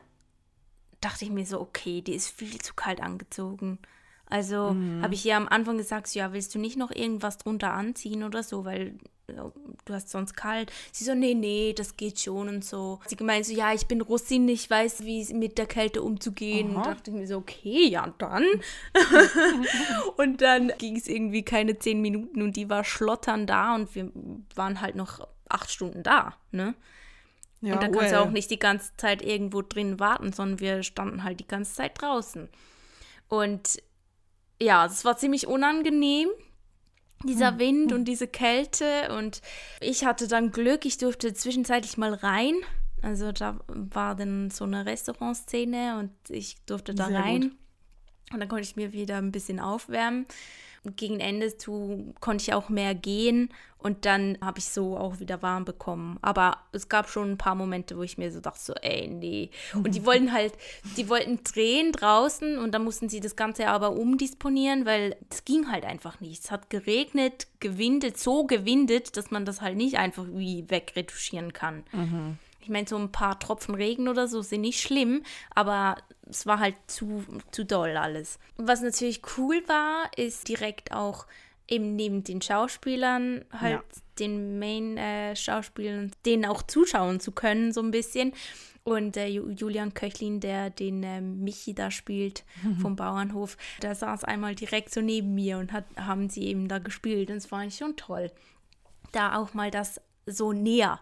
[1.01, 3.79] dachte ich mir so, okay, die ist viel zu kalt angezogen.
[4.27, 5.03] Also mhm.
[5.03, 8.25] habe ich ihr am Anfang gesagt, so, ja, willst du nicht noch irgendwas drunter anziehen
[8.25, 10.73] oder so, weil du hast sonst kalt.
[10.93, 13.01] Sie so, nee, nee, das geht schon und so.
[13.07, 16.71] Sie gemeint so, ja, ich bin Russin, ich weiß, wie mit der Kälte umzugehen.
[16.71, 16.77] Aha.
[16.77, 18.45] Und dachte ich mir so, okay, ja, dann.
[20.17, 24.11] und dann ging es irgendwie keine zehn Minuten und die war schlottern da und wir
[24.55, 26.75] waren halt noch acht Stunden da, ne?
[27.63, 30.83] Ja, und dann kannst du auch nicht die ganze Zeit irgendwo drin warten, sondern wir
[30.83, 32.49] standen halt die ganze Zeit draußen.
[33.29, 33.83] Und
[34.61, 36.29] ja, es war ziemlich unangenehm,
[37.25, 37.59] dieser hm.
[37.59, 39.15] Wind und diese Kälte.
[39.17, 39.41] Und
[39.81, 42.55] ich hatte dann Glück, ich durfte zwischenzeitlich mal rein.
[43.03, 47.41] Also da war dann so eine Restaurantszene und ich durfte da Sehr rein.
[47.41, 47.53] Gut.
[48.33, 50.27] Und dann konnte ich mir wieder ein bisschen aufwärmen
[50.95, 55.43] gegen Ende zu konnte ich auch mehr gehen und dann habe ich so auch wieder
[55.43, 56.19] warm bekommen.
[56.21, 59.51] Aber es gab schon ein paar Momente, wo ich mir so dachte, so, ey, nee.
[59.75, 60.55] Und die wollten halt,
[60.97, 65.71] die wollten drehen draußen und dann mussten sie das Ganze aber umdisponieren, weil es ging
[65.71, 66.43] halt einfach nicht.
[66.43, 71.85] Es hat geregnet, gewindet, so gewindet, dass man das halt nicht einfach wie wegretuschieren kann.
[71.93, 72.39] Mhm.
[72.67, 75.23] Ich meine, so ein paar Tropfen Regen oder so sind nicht schlimm,
[75.55, 75.95] aber
[76.29, 78.41] es war halt zu, zu doll alles.
[78.57, 81.27] Was natürlich cool war, ist direkt auch
[81.69, 84.01] eben neben den Schauspielern halt ja.
[84.19, 88.33] den Main-Schauspielern, äh, denen auch zuschauen zu können, so ein bisschen.
[88.83, 92.43] Und äh, Julian Köchlin, der den äh, Michi da spielt
[92.83, 96.81] vom Bauernhof, der saß einmal direkt so neben mir und hat, haben sie eben da
[96.81, 97.31] gespielt.
[97.31, 98.33] Und es war eigentlich schon toll,
[99.13, 100.99] da auch mal das so näher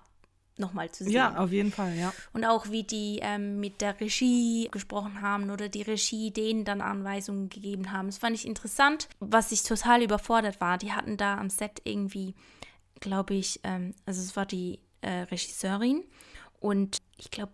[0.57, 1.13] nochmal zu sehen.
[1.13, 2.13] Ja, auf jeden Fall, ja.
[2.33, 6.81] Und auch wie die ähm, mit der Regie gesprochen haben oder die Regie denen dann
[6.81, 8.07] Anweisungen gegeben haben.
[8.07, 9.09] Das fand ich interessant.
[9.21, 12.35] Was ich total überfordert war, die hatten da am Set irgendwie,
[13.01, 16.05] glaube ich, ähm, also es war die äh, Regisseurin
[16.61, 17.53] und ich glaube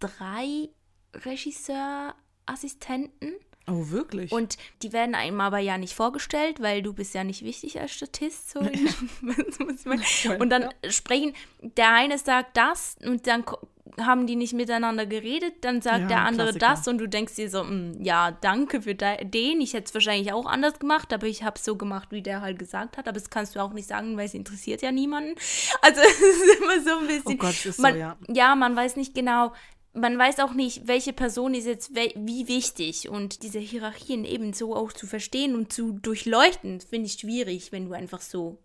[0.00, 0.68] drei
[1.14, 3.34] Regisseurassistenten
[3.68, 4.32] Oh, wirklich?
[4.32, 7.92] Und die werden einem aber ja nicht vorgestellt, weil du bist ja nicht wichtig als
[7.92, 8.50] Statist.
[8.50, 8.58] So
[10.38, 13.44] und dann sprechen, der eine sagt das und dann
[14.00, 16.66] haben die nicht miteinander geredet, dann sagt ja, der andere Klassiker.
[16.66, 19.60] das und du denkst dir so, hm, ja, danke für den.
[19.60, 22.40] Ich hätte es wahrscheinlich auch anders gemacht, aber ich habe es so gemacht, wie der
[22.40, 23.06] halt gesagt hat.
[23.06, 25.34] Aber das kannst du auch nicht sagen, weil es interessiert ja niemanden.
[25.82, 27.32] Also es ist immer so ein bisschen.
[27.32, 28.16] Oh Gott, ist man, so, ja.
[28.28, 29.52] Ja, man weiß nicht genau,
[29.94, 33.08] man weiß auch nicht, welche Person ist jetzt wie wichtig.
[33.08, 37.86] Und diese Hierarchien eben so auch zu verstehen und zu durchleuchten, finde ich schwierig, wenn
[37.86, 38.58] du einfach so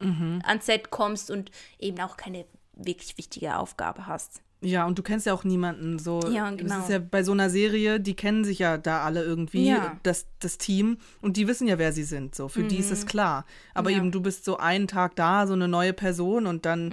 [0.00, 0.40] mhm.
[0.44, 4.40] ans Set kommst und eben auch keine wirklich wichtige Aufgabe hast.
[4.60, 6.20] Ja, und du kennst ja auch niemanden so.
[6.30, 6.74] Ja, genau.
[6.74, 9.96] Das ist ja bei so einer Serie, die kennen sich ja da alle irgendwie, ja.
[10.02, 12.34] das, das Team, und die wissen ja, wer sie sind.
[12.34, 12.68] So, für mhm.
[12.68, 13.08] die ist es mhm.
[13.08, 13.46] klar.
[13.74, 13.98] Aber ja.
[13.98, 16.88] eben, du bist so einen Tag da, so eine neue Person und dann,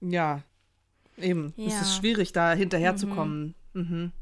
[0.00, 0.10] mhm.
[0.10, 0.42] ja,
[1.16, 1.68] Eben, ja.
[1.68, 3.54] es ist schwierig, da hinterherzukommen.
[3.72, 3.82] Mhm.
[3.82, 4.12] Mhm.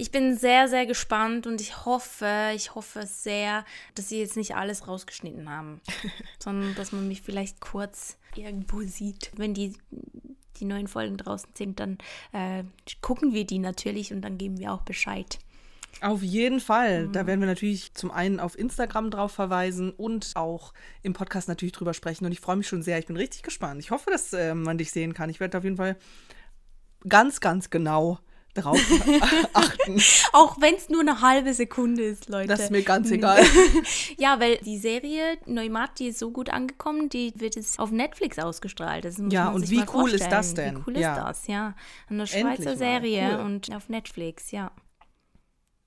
[0.00, 3.64] Ich bin sehr, sehr gespannt und ich hoffe, ich hoffe sehr,
[3.96, 5.80] dass sie jetzt nicht alles rausgeschnitten haben,
[6.38, 9.32] sondern dass man mich vielleicht kurz irgendwo sieht.
[9.36, 9.76] Wenn die,
[10.58, 11.98] die neuen Folgen draußen sind, dann
[12.32, 12.62] äh,
[13.00, 15.40] gucken wir die natürlich und dann geben wir auch Bescheid.
[16.00, 17.06] Auf jeden Fall.
[17.06, 17.12] Mhm.
[17.12, 20.72] Da werden wir natürlich zum einen auf Instagram drauf verweisen und auch
[21.02, 22.24] im Podcast natürlich drüber sprechen.
[22.24, 22.98] Und ich freue mich schon sehr.
[22.98, 23.80] Ich bin richtig gespannt.
[23.80, 25.30] Ich hoffe, dass äh, man dich sehen kann.
[25.30, 25.96] Ich werde auf jeden Fall
[27.08, 28.18] ganz, ganz genau
[28.54, 28.78] drauf
[29.52, 30.00] achten.
[30.32, 32.48] Auch wenn es nur eine halbe Sekunde ist, Leute.
[32.48, 33.42] Das ist mir ganz egal.
[34.18, 38.38] ja, weil die Serie Neumat, die ist so gut angekommen, die wird jetzt auf Netflix
[38.38, 39.06] ausgestrahlt.
[39.30, 40.78] ja, und wie cool ist das denn?
[40.78, 41.24] Wie cool ist ja.
[41.24, 41.74] das, ja.
[42.08, 43.44] Eine Schweizer Serie cool.
[43.44, 44.72] und auf Netflix, ja.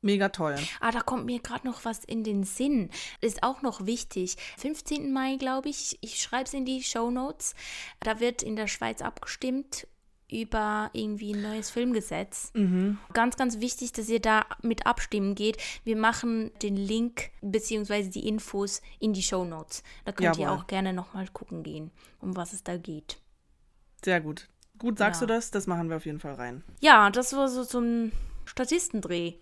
[0.02, 0.56] Mega toll.
[0.80, 2.90] Ah, da kommt mir gerade noch was in den Sinn.
[3.22, 4.36] Ist auch noch wichtig.
[4.58, 5.14] 15.
[5.14, 7.54] Mai, glaube ich, ich schreibe es in die Show Notes.
[8.00, 9.88] Da wird in der Schweiz abgestimmt
[10.32, 12.52] über irgendwie ein neues Filmgesetz.
[12.56, 12.98] Mhm.
[13.14, 15.58] Ganz, ganz wichtig, dass ihr da mit abstimmen geht.
[15.84, 18.10] Wir machen den Link bzw.
[18.10, 19.84] die Infos in die Show Notes.
[20.06, 20.42] Da könnt Jawohl.
[20.42, 23.20] ihr auch gerne nochmal gucken gehen, um was es da geht.
[24.04, 24.48] Sehr gut.
[24.80, 25.28] Gut, sagst ja.
[25.28, 25.52] du das?
[25.52, 26.64] Das machen wir auf jeden Fall rein.
[26.80, 28.12] Ja, das war so zum
[28.46, 29.36] Statistendreh.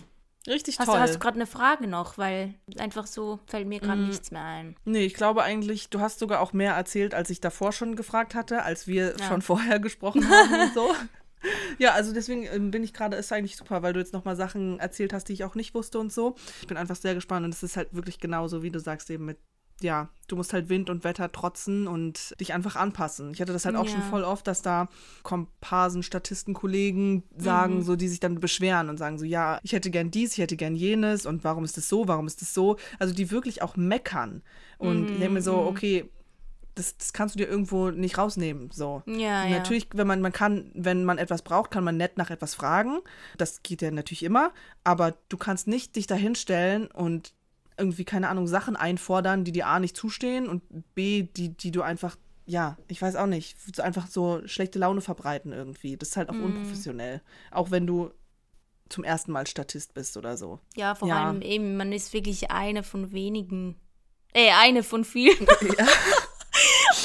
[0.49, 0.95] Richtig hast toll.
[0.95, 2.17] Du, hast du gerade eine Frage noch?
[2.17, 4.07] Weil einfach so fällt mir gerade mm.
[4.07, 4.75] nichts mehr ein.
[4.83, 8.35] Nee, ich glaube eigentlich, du hast sogar auch mehr erzählt, als ich davor schon gefragt
[8.35, 9.27] hatte, als wir ja.
[9.27, 10.93] schon vorher gesprochen haben und so.
[11.77, 14.77] Ja, also deswegen ähm, bin ich gerade, ist eigentlich super, weil du jetzt nochmal Sachen
[14.77, 16.35] erzählt hast, die ich auch nicht wusste und so.
[16.59, 19.23] Ich bin einfach sehr gespannt und es ist halt wirklich genauso, wie du sagst, eben
[19.23, 19.37] mit
[19.83, 23.31] ja, du musst halt Wind und Wetter trotzen und dich einfach anpassen.
[23.31, 23.91] Ich hatte das halt auch ja.
[23.91, 24.87] schon voll oft, dass da
[25.23, 27.81] Komparsen, Statisten, Kollegen sagen, mhm.
[27.81, 30.57] so, die sich dann beschweren und sagen so, ja, ich hätte gern dies, ich hätte
[30.57, 32.77] gern jenes und warum ist das so, warum ist das so?
[32.99, 34.43] Also die wirklich auch meckern.
[34.77, 35.13] Und mhm.
[35.13, 35.67] ich denke mir so, mhm.
[35.67, 36.09] okay,
[36.75, 38.69] das, das, kannst du dir irgendwo nicht rausnehmen.
[38.71, 39.03] So.
[39.05, 39.89] Ja, natürlich, ja.
[39.95, 42.99] wenn man, man kann, wenn man etwas braucht, kann man nett nach etwas fragen.
[43.37, 44.51] Das geht ja natürlich immer.
[44.83, 47.33] Aber du kannst nicht dich dahinstellen und
[47.79, 50.61] irgendwie, keine Ahnung, Sachen einfordern, die dir A nicht zustehen und
[50.93, 55.51] B, die, die du einfach, ja, ich weiß auch nicht, einfach so schlechte Laune verbreiten
[55.51, 55.97] irgendwie.
[55.97, 56.43] Das ist halt auch mm.
[56.43, 57.21] unprofessionell.
[57.51, 58.11] Auch wenn du
[58.89, 60.59] zum ersten Mal Statist bist oder so.
[60.75, 61.27] Ja, vor ja.
[61.27, 63.75] allem eben, man ist wirklich eine von wenigen.
[64.33, 65.47] Äh, eine von vielen.
[65.77, 65.87] Ja.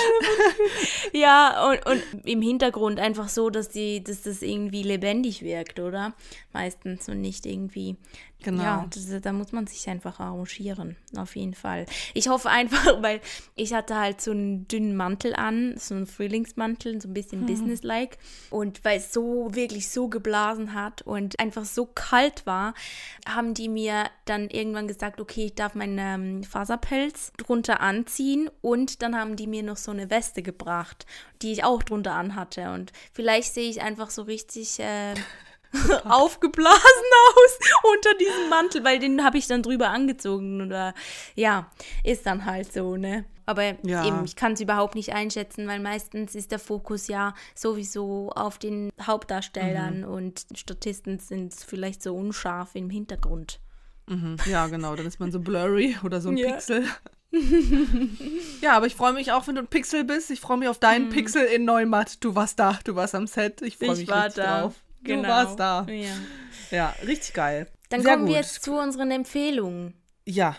[1.13, 6.15] ja, und, und im Hintergrund einfach so, dass, die, dass das irgendwie lebendig wirkt, oder?
[6.53, 7.97] Meistens und nicht irgendwie
[8.45, 8.63] Genau.
[8.63, 11.87] Ja, das, da muss man sich einfach arrangieren, auf jeden Fall.
[12.13, 13.23] Ich hoffe einfach, weil
[13.57, 17.47] ich hatte halt so einen dünnen Mantel an, so einen Frühlingsmantel, so ein bisschen hm.
[17.47, 18.19] businesslike.
[18.51, 22.75] Und weil es so wirklich so geblasen hat und einfach so kalt war,
[23.27, 29.01] haben die mir dann irgendwann gesagt, okay, ich darf meinen ähm, Faserpelz drunter anziehen und
[29.01, 31.07] dann haben die mir noch so eine Weste gebracht,
[31.41, 32.73] die ich auch drunter anhatte.
[32.73, 35.15] Und vielleicht sehe ich einfach so richtig äh,
[36.05, 36.75] aufgeblasen
[37.37, 37.59] aus
[37.95, 40.95] unter diesem Mantel, weil den habe ich dann drüber angezogen oder
[41.35, 41.71] ja,
[42.03, 43.25] ist dann halt so, ne?
[43.47, 44.07] Aber ja.
[44.07, 48.59] eben, ich kann es überhaupt nicht einschätzen, weil meistens ist der Fokus ja sowieso auf
[48.59, 50.09] den Hauptdarstellern mhm.
[50.09, 53.61] und Statisten sind vielleicht so unscharf im Hintergrund.
[54.07, 54.37] Mhm.
[54.47, 56.53] Ja, genau, dann ist man so blurry oder so ein ja.
[56.53, 56.85] Pixel.
[58.61, 60.31] ja, aber ich freue mich auch, wenn du ein Pixel bist.
[60.31, 61.11] Ich freue mich auf deinen mhm.
[61.11, 62.23] Pixel in Neumatt.
[62.23, 63.61] Du warst da, du warst am Set.
[63.61, 64.61] Ich freue mich war da.
[64.61, 64.84] drauf.
[65.05, 65.23] Genau.
[65.23, 65.87] Du warst da.
[65.89, 66.17] Ja,
[66.71, 67.69] ja richtig geil.
[67.91, 68.35] Dann Sehr kommen gut.
[68.35, 69.95] wir jetzt zu unseren Empfehlungen.
[70.25, 70.57] Ja.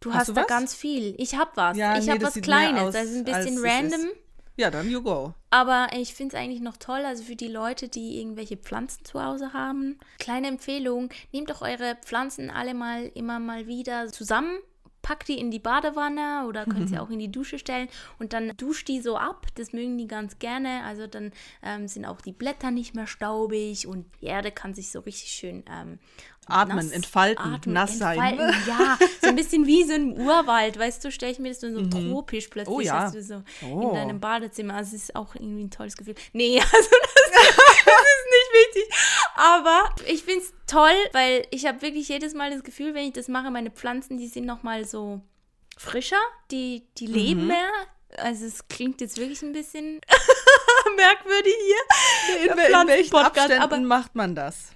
[0.00, 0.48] Du hast, hast du da was?
[0.48, 1.14] ganz viel.
[1.18, 1.76] Ich habe was.
[1.76, 2.92] Ja, ich nee, habe was Kleines.
[2.92, 4.10] das ist ein bisschen random.
[4.56, 5.34] Ja, dann you go.
[5.50, 9.22] Aber ich finde es eigentlich noch toll, also für die Leute, die irgendwelche Pflanzen zu
[9.22, 9.98] Hause haben.
[10.20, 14.58] Kleine Empfehlung, nehmt doch eure Pflanzen alle mal immer mal wieder zusammen
[15.04, 17.88] packt die in die Badewanne oder könnt sie auch in die Dusche stellen
[18.18, 19.46] und dann duscht die so ab.
[19.54, 20.82] Das mögen die ganz gerne.
[20.84, 21.30] Also dann
[21.62, 25.28] ähm, sind auch die Blätter nicht mehr staubig und die Erde kann sich so richtig
[25.28, 25.98] schön ähm,
[26.46, 28.38] Atmen, nass, entfalten, atmen, nass entfalten.
[28.38, 28.54] sein.
[28.66, 31.72] Ja, so ein bisschen wie so ein Urwald, weißt du, stelle ich mir das so,
[31.72, 31.90] so mhm.
[31.90, 33.10] tropisch plötzlich, oh, ja.
[33.10, 33.88] so oh.
[33.88, 34.74] in deinem Badezimmer.
[34.74, 36.14] Also es ist auch irgendwie ein tolles Gefühl.
[36.32, 37.56] Nee, also das,
[38.54, 38.84] wichtig.
[39.36, 43.12] Aber ich finde es toll, weil ich habe wirklich jedes Mal das Gefühl, wenn ich
[43.12, 45.20] das mache, meine Pflanzen, die sind nochmal so
[45.76, 47.48] frischer, die, die leben mhm.
[47.48, 47.70] mehr.
[48.16, 50.00] Also es klingt jetzt wirklich ein bisschen
[50.96, 52.44] merkwürdig hier.
[52.44, 54.70] In, in, welchen Podcast, Abständen aber, macht man das?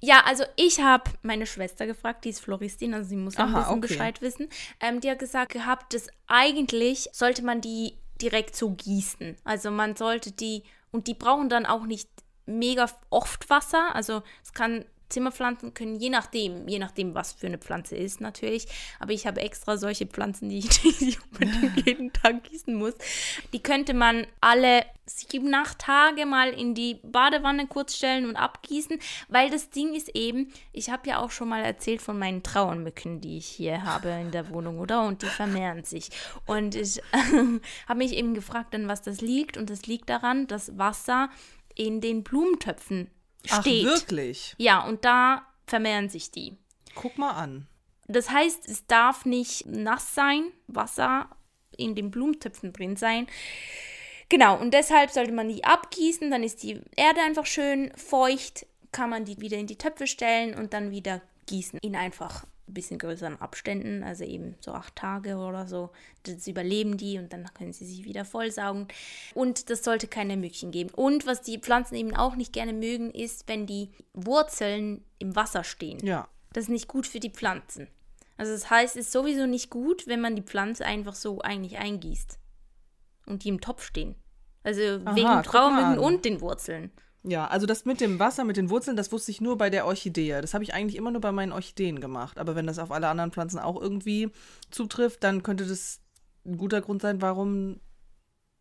[0.00, 3.54] Ja, also ich habe meine Schwester gefragt, die ist Floristin, also sie muss Aha, ein
[3.54, 3.80] bisschen okay.
[3.80, 4.48] Bescheid wissen.
[4.80, 9.36] Ähm, die hat gesagt gehabt, dass eigentlich sollte man die direkt so gießen.
[9.44, 12.08] Also man sollte die, und die brauchen dann auch nicht
[12.46, 13.94] mega oft Wasser.
[13.94, 18.66] Also es kann Zimmerpflanzen können, je nachdem, je nachdem, was für eine Pflanze ist natürlich.
[18.98, 22.94] Aber ich habe extra solche Pflanzen, die ich, die ich unbedingt jeden Tag gießen muss.
[23.52, 28.98] Die könnte man alle sieben, acht Tage mal in die Badewanne kurz stellen und abgießen,
[29.28, 33.20] weil das Ding ist eben, ich habe ja auch schon mal erzählt von meinen Trauermücken,
[33.20, 35.04] die ich hier habe in der Wohnung, oder?
[35.04, 36.08] Und die vermehren sich.
[36.46, 37.02] Und ich äh,
[37.88, 39.56] habe mich eben gefragt, an was das liegt.
[39.58, 41.28] Und das liegt daran, dass Wasser
[41.74, 43.10] in den Blumentöpfen
[43.44, 43.86] steht.
[43.86, 44.54] Ach, wirklich?
[44.58, 46.56] Ja, und da vermehren sich die.
[46.94, 47.66] Guck mal an.
[48.08, 51.28] Das heißt, es darf nicht nass sein, Wasser
[51.76, 53.26] in den Blumentöpfen drin sein.
[54.28, 59.10] Genau, und deshalb sollte man die abgießen, dann ist die Erde einfach schön feucht, kann
[59.10, 61.78] man die wieder in die Töpfe stellen und dann wieder gießen.
[61.82, 65.90] In einfach ein bisschen größeren Abständen, also eben so acht Tage oder so.
[66.22, 68.88] Das überleben die und dann können sie sich wieder vollsaugen.
[69.34, 70.90] Und das sollte keine Mückchen geben.
[70.90, 75.64] Und was die Pflanzen eben auch nicht gerne mögen, ist, wenn die Wurzeln im Wasser
[75.64, 76.04] stehen.
[76.04, 76.28] Ja.
[76.52, 77.88] Das ist nicht gut für die Pflanzen.
[78.36, 81.78] Also das heißt, es ist sowieso nicht gut, wenn man die Pflanze einfach so eigentlich
[81.78, 82.38] eingießt.
[83.26, 84.16] Und die im Topf stehen.
[84.64, 86.92] Also Aha, wegen Trauermücken und den Wurzeln.
[87.24, 89.86] Ja, also das mit dem Wasser, mit den Wurzeln, das wusste ich nur bei der
[89.86, 90.40] Orchidee.
[90.40, 92.38] Das habe ich eigentlich immer nur bei meinen Orchideen gemacht.
[92.38, 94.30] Aber wenn das auf alle anderen Pflanzen auch irgendwie
[94.70, 96.00] zutrifft, dann könnte das
[96.44, 97.80] ein guter Grund sein, warum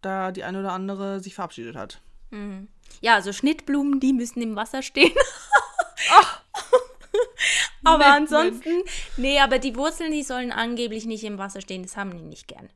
[0.01, 2.01] da die eine oder andere sich verabschiedet hat.
[2.29, 2.67] Mhm.
[3.01, 5.13] Ja, also Schnittblumen, die müssen im Wasser stehen.
[6.11, 6.41] Ach.
[7.83, 8.83] aber ansonsten,
[9.17, 11.81] nee, aber die Wurzeln, die sollen angeblich nicht im Wasser stehen.
[11.81, 12.69] Das haben die nicht gern.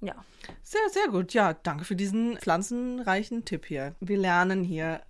[0.00, 0.24] Ja.
[0.62, 1.34] Sehr, sehr gut.
[1.34, 3.94] Ja, danke für diesen pflanzenreichen Tipp hier.
[4.00, 5.02] Wir lernen hier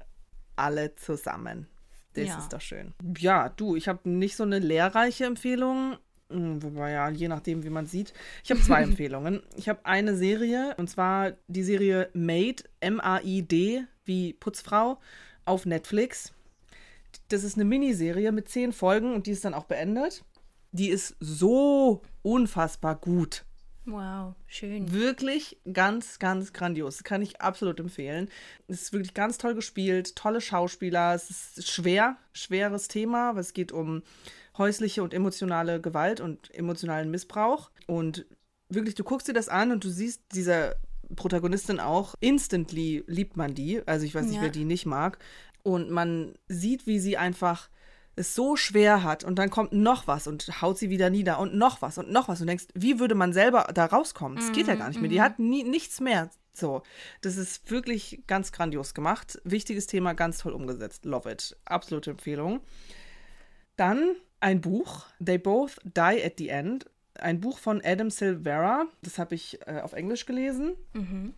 [0.56, 1.68] alle zusammen.
[2.14, 2.38] Das ja.
[2.38, 2.94] ist doch schön.
[3.18, 5.96] Ja, du, ich habe nicht so eine lehrreiche Empfehlung.
[6.30, 8.12] Hm, wobei ja, je nachdem, wie man sieht.
[8.44, 9.42] Ich habe zwei Empfehlungen.
[9.56, 14.98] Ich habe eine Serie, und zwar die Serie Maid, M-A-I-D, wie Putzfrau,
[15.44, 16.32] auf Netflix.
[17.28, 20.24] Das ist eine Miniserie mit zehn Folgen und die ist dann auch beendet.
[20.72, 23.44] Die ist so unfassbar gut.
[23.90, 24.92] Wow, schön.
[24.92, 26.98] Wirklich ganz, ganz grandios.
[26.98, 28.28] Das kann ich absolut empfehlen.
[28.66, 31.14] Es ist wirklich ganz toll gespielt, tolle Schauspieler.
[31.14, 34.02] Es ist schwer, schweres Thema, weil es geht um
[34.58, 37.70] häusliche und emotionale Gewalt und emotionalen Missbrauch.
[37.86, 38.26] Und
[38.68, 40.76] wirklich, du guckst dir das an und du siehst dieser
[41.16, 43.80] Protagonistin auch, instantly liebt man die.
[43.86, 44.42] Also ich weiß nicht, ja.
[44.42, 45.18] wer die nicht mag.
[45.62, 47.70] Und man sieht, wie sie einfach
[48.18, 51.54] es so schwer hat und dann kommt noch was und haut sie wieder nieder und
[51.54, 54.36] noch was und noch was und denkst, wie würde man selber da rauskommen?
[54.36, 55.10] Das geht ja gar nicht mehr.
[55.10, 55.22] Die mhm.
[55.22, 56.30] hat nie, nichts mehr.
[56.52, 56.82] So,
[57.20, 59.40] das ist wirklich ganz grandios gemacht.
[59.44, 61.04] Wichtiges Thema, ganz toll umgesetzt.
[61.04, 61.56] Love it.
[61.64, 62.60] Absolute Empfehlung.
[63.76, 66.90] Dann ein Buch, They Both Die at the End.
[67.14, 68.86] Ein Buch von Adam Silvera.
[69.02, 70.76] Das habe ich äh, auf Englisch gelesen.
[70.94, 71.34] Mhm.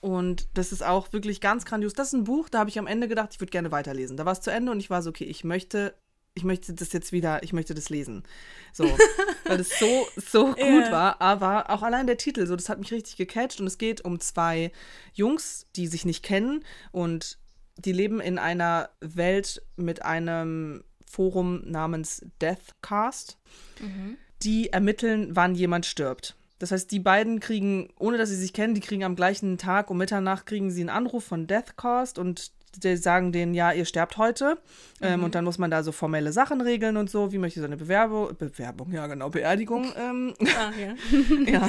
[0.00, 1.94] Und das ist auch wirklich ganz grandios.
[1.94, 4.16] Das ist ein Buch, da habe ich am Ende gedacht, ich würde gerne weiterlesen.
[4.16, 5.94] Da war es zu Ende und ich war so, okay, ich möchte
[6.34, 8.24] ich möchte das jetzt wieder, ich möchte das lesen.
[8.72, 8.84] So,
[9.44, 10.90] weil es so, so gut yeah.
[10.90, 11.20] war.
[11.20, 13.60] Aber auch allein der Titel, so, das hat mich richtig gecatcht.
[13.60, 14.72] Und es geht um zwei
[15.12, 17.38] Jungs, die sich nicht kennen und
[17.76, 23.38] die leben in einer Welt mit einem Forum namens Deathcast.
[23.80, 24.18] Mhm.
[24.42, 26.36] Die ermitteln, wann jemand stirbt.
[26.58, 29.90] Das heißt, die beiden kriegen, ohne dass sie sich kennen, die kriegen am gleichen Tag
[29.90, 34.16] um Mitternacht kriegen sie einen Anruf von Deathcast und die sagen denen, ja, ihr sterbt
[34.16, 34.58] heute.
[35.00, 35.24] Ähm, mhm.
[35.24, 37.32] und dann muss man da so formelle Sachen regeln und so.
[37.32, 38.36] Wie möchte ich so eine Bewerbung?
[38.36, 39.92] Bewerbung, ja, genau, Beerdigung.
[39.96, 40.94] Ähm, ah, ja.
[41.46, 41.68] ja,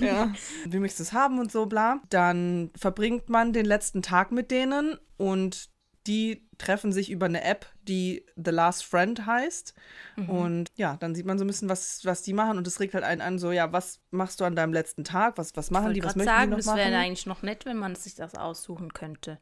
[0.00, 0.32] ja.
[0.66, 2.00] Wie möchtest du es haben und so, bla.
[2.10, 5.70] Dann verbringt man den letzten Tag mit denen und
[6.06, 9.74] die treffen sich über eine App, die The Last Friend heißt.
[10.16, 10.28] Mhm.
[10.28, 12.58] Und ja, dann sieht man so ein bisschen, was, was die machen.
[12.58, 15.38] Und es regt halt einen an, so, ja, was machst du an deinem letzten Tag?
[15.38, 16.02] Was, was machen die?
[16.02, 18.92] Was möchten sagen, die noch das wäre eigentlich noch nett, wenn man sich das aussuchen
[18.92, 19.38] könnte.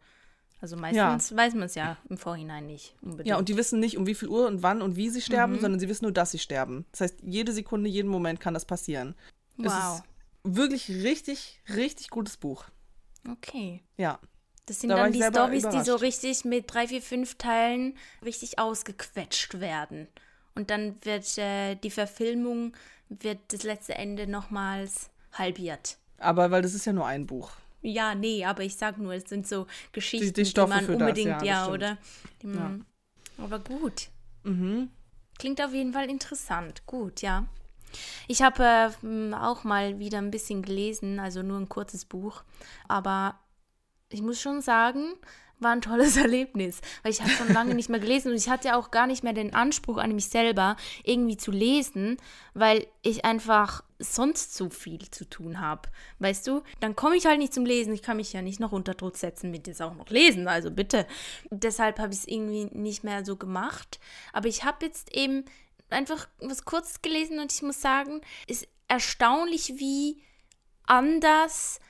[0.62, 1.37] Also meistens ja.
[1.37, 3.27] weiß man es ja im Vorhinein nicht unbedingt.
[3.27, 5.55] Ja, und die wissen nicht, um wie viel Uhr und wann und wie sie sterben,
[5.55, 5.61] mhm.
[5.61, 6.87] sondern sie wissen nur, dass sie sterben.
[6.92, 9.16] Das heißt, jede Sekunde, jeden Moment kann das passieren.
[9.57, 9.66] Wow.
[9.66, 10.03] Es ist
[10.44, 12.66] wirklich richtig, richtig gutes Buch.
[13.29, 13.83] Okay.
[13.96, 14.20] Ja.
[14.66, 18.61] Das sind da dann die Stories, die so richtig mit drei, vier, fünf Teilen richtig
[18.61, 20.07] ausgequetscht werden.
[20.55, 22.77] Und dann wird äh, die Verfilmung,
[23.09, 25.98] wird das letzte Ende nochmals halbiert.
[26.18, 27.51] Aber weil das ist ja nur ein Buch.
[27.83, 31.33] Ja, nee, aber ich sag nur, es sind so Geschichten, die, die, die man unbedingt,
[31.33, 31.99] das, ja, ja oder?
[32.42, 32.85] Man,
[33.38, 33.45] ja.
[33.45, 34.09] Aber gut.
[34.45, 34.90] Mhm.
[35.38, 36.87] Klingt auf jeden Fall interessant.
[36.87, 37.47] Gut, ja.
[38.29, 42.42] Ich habe äh, auch mal wieder ein bisschen gelesen, also nur ein kurzes Buch.
[42.88, 43.38] Aber
[44.09, 45.14] ich muss schon sagen,
[45.62, 48.77] war ein tolles Erlebnis, weil ich habe schon lange nicht mehr gelesen und ich hatte
[48.77, 52.16] auch gar nicht mehr den Anspruch an mich selber, irgendwie zu lesen,
[52.55, 55.88] weil ich einfach sonst zu viel zu tun habe.
[56.18, 57.94] Weißt du, dann komme ich halt nicht zum Lesen.
[57.94, 60.70] Ich kann mich ja nicht noch unter Druck setzen mit jetzt auch noch lesen, also
[60.70, 61.07] bitte.
[61.51, 64.01] Deshalb habe ich es irgendwie nicht mehr so gemacht.
[64.33, 65.44] Aber ich habe jetzt eben
[65.90, 70.22] einfach was Kurzes gelesen und ich muss sagen, ist erstaunlich, wie
[70.87, 71.81] anders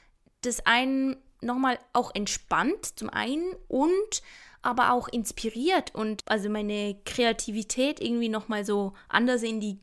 [0.43, 4.23] das einen nochmal auch entspannt zum einen und
[4.63, 9.81] aber auch inspiriert und also meine Kreativität irgendwie nochmal so anders in die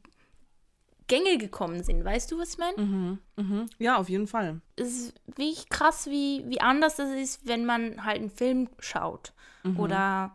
[1.09, 2.05] Gänge gekommen sind.
[2.05, 2.81] Weißt du, was ich meine?
[2.81, 3.69] Mhm, mhm.
[3.77, 4.61] Ja, auf jeden Fall.
[4.77, 9.33] Es ist wirklich krass, wie, wie anders das ist, wenn man halt einen Film schaut.
[9.63, 9.79] Mhm.
[9.79, 10.33] Oder.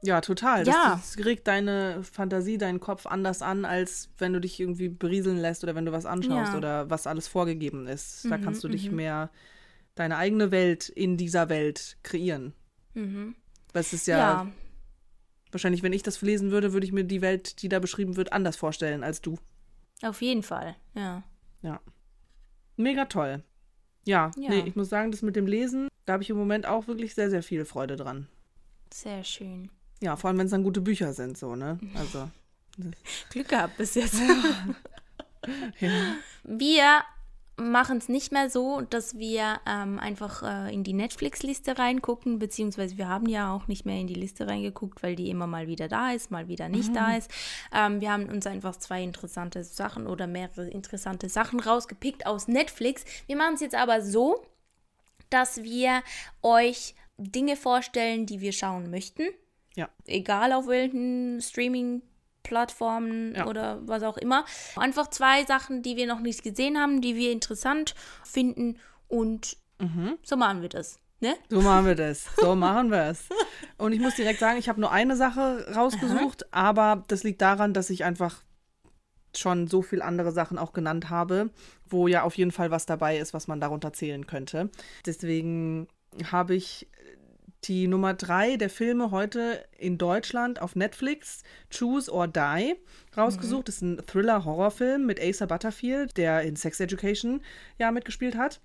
[0.00, 0.66] Ja, total.
[0.66, 0.94] Ja.
[0.94, 5.38] Das, das, regt deine Fantasie, deinen Kopf anders an, als wenn du dich irgendwie berieseln
[5.38, 6.58] lässt oder wenn du was anschaust ja.
[6.58, 8.24] oder was alles vorgegeben ist.
[8.26, 8.96] Da mhm, kannst du dich mhm.
[8.96, 9.30] mehr
[9.94, 12.54] deine eigene Welt in dieser Welt kreieren.
[12.94, 13.34] Mhm.
[13.72, 14.52] Das ist ja, ja,
[15.50, 18.32] wahrscheinlich, wenn ich das lesen würde, würde ich mir die Welt, die da beschrieben wird,
[18.32, 19.38] anders vorstellen als du.
[20.02, 21.22] Auf jeden Fall, ja.
[21.62, 21.80] Ja.
[22.76, 23.42] Mega toll.
[24.04, 24.50] Ja, ja.
[24.50, 27.14] nee, ich muss sagen, das mit dem Lesen, da habe ich im Moment auch wirklich
[27.14, 28.28] sehr, sehr viel Freude dran.
[28.92, 29.70] Sehr schön.
[30.00, 31.78] Ja, vor allem, wenn es dann gute Bücher sind, so, ne?
[31.94, 32.30] Also.
[33.30, 34.20] Glück gehabt bis jetzt.
[35.80, 35.90] ja.
[36.44, 37.02] Wir
[37.56, 42.98] machen es nicht mehr so, dass wir ähm, einfach äh, in die Netflix-Liste reingucken, beziehungsweise
[42.98, 45.86] wir haben ja auch nicht mehr in die Liste reingeguckt, weil die immer mal wieder
[45.88, 46.94] da ist, mal wieder nicht mhm.
[46.94, 47.30] da ist.
[47.72, 53.04] Ähm, wir haben uns einfach zwei interessante Sachen oder mehrere interessante Sachen rausgepickt aus Netflix.
[53.26, 54.44] Wir machen es jetzt aber so,
[55.30, 56.02] dass wir
[56.42, 59.22] euch Dinge vorstellen, die wir schauen möchten.
[59.76, 59.88] Ja.
[60.06, 62.02] Egal auf welchen Streaming
[62.44, 63.46] Plattformen ja.
[63.46, 64.44] oder was auch immer.
[64.76, 68.78] Einfach zwei Sachen, die wir noch nicht gesehen haben, die wir interessant finden
[69.08, 70.18] und mhm.
[70.22, 71.00] so machen wir das.
[71.20, 71.34] Ne?
[71.48, 72.26] So machen wir das.
[72.36, 73.24] So machen wir es.
[73.78, 76.68] Und ich muss direkt sagen, ich habe nur eine Sache rausgesucht, Aha.
[76.68, 78.42] aber das liegt daran, dass ich einfach
[79.36, 81.50] schon so viel andere Sachen auch genannt habe,
[81.88, 84.70] wo ja auf jeden Fall was dabei ist, was man darunter zählen könnte.
[85.06, 85.88] Deswegen
[86.30, 86.88] habe ich
[87.68, 92.74] die Nummer drei der Filme heute in Deutschland auf Netflix, Choose or Die,
[93.16, 93.62] rausgesucht.
[93.62, 93.64] Mhm.
[93.64, 97.42] Das ist ein Thriller-Horrorfilm mit Asa Butterfield, der in Sex Education
[97.78, 98.60] ja mitgespielt hat.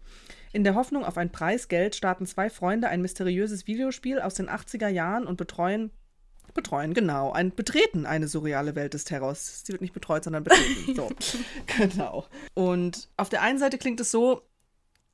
[0.51, 4.87] In der Hoffnung auf ein Preisgeld starten zwei Freunde ein mysteriöses Videospiel aus den 80er
[4.87, 5.91] Jahren und betreuen
[6.53, 7.31] betreuen, genau.
[7.31, 9.63] Ein Betreten eine surreale Welt des Terrors.
[9.63, 10.95] Sie wird nicht betreut, sondern betreten.
[10.95, 11.09] So,
[11.77, 12.25] genau.
[12.53, 14.41] Und auf der einen Seite klingt es so,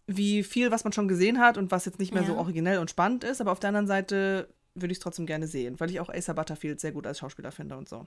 [0.08, 2.28] wie viel, was man schon gesehen hat und was jetzt nicht mehr ja.
[2.30, 5.48] so originell und spannend ist, aber auf der anderen Seite würde ich es trotzdem gerne
[5.48, 8.06] sehen, weil ich auch Asa Butterfield sehr gut als Schauspieler finde und so.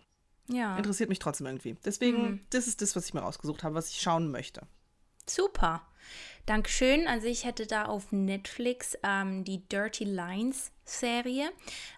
[0.51, 0.76] Ja.
[0.76, 1.76] Interessiert mich trotzdem irgendwie.
[1.84, 2.40] Deswegen, mhm.
[2.51, 4.66] das ist das, was ich mir rausgesucht habe, was ich schauen möchte.
[5.26, 5.82] Super.
[6.46, 7.07] Dankeschön.
[7.07, 11.51] Also ich hätte da auf Netflix ähm, die Dirty Lines Serie.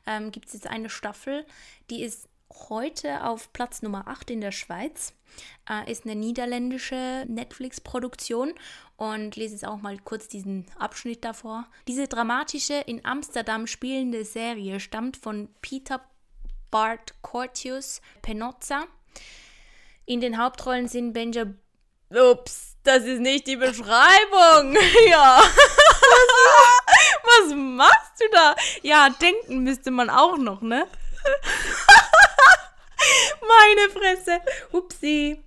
[0.07, 1.46] Ähm, Gibt es jetzt eine Staffel,
[1.90, 2.28] die ist
[2.68, 5.14] heute auf Platz Nummer 8 in der Schweiz.
[5.68, 8.55] Äh, ist eine niederländische Netflix-Produktion
[8.96, 11.66] und lese jetzt auch mal kurz diesen Abschnitt davor.
[11.88, 16.01] Diese dramatische in Amsterdam spielende Serie stammt von Peter
[16.70, 18.84] Bart Cortius Penozza.
[20.07, 21.46] In den Hauptrollen sind Benja.
[22.11, 24.76] Ups, das ist nicht die Beschreibung.
[25.09, 25.40] ja.
[27.22, 28.57] Was machst du da?
[28.82, 30.86] Ja, denken müsste man auch noch, ne?
[33.40, 34.40] Meine Fresse.
[34.72, 35.42] Upsi.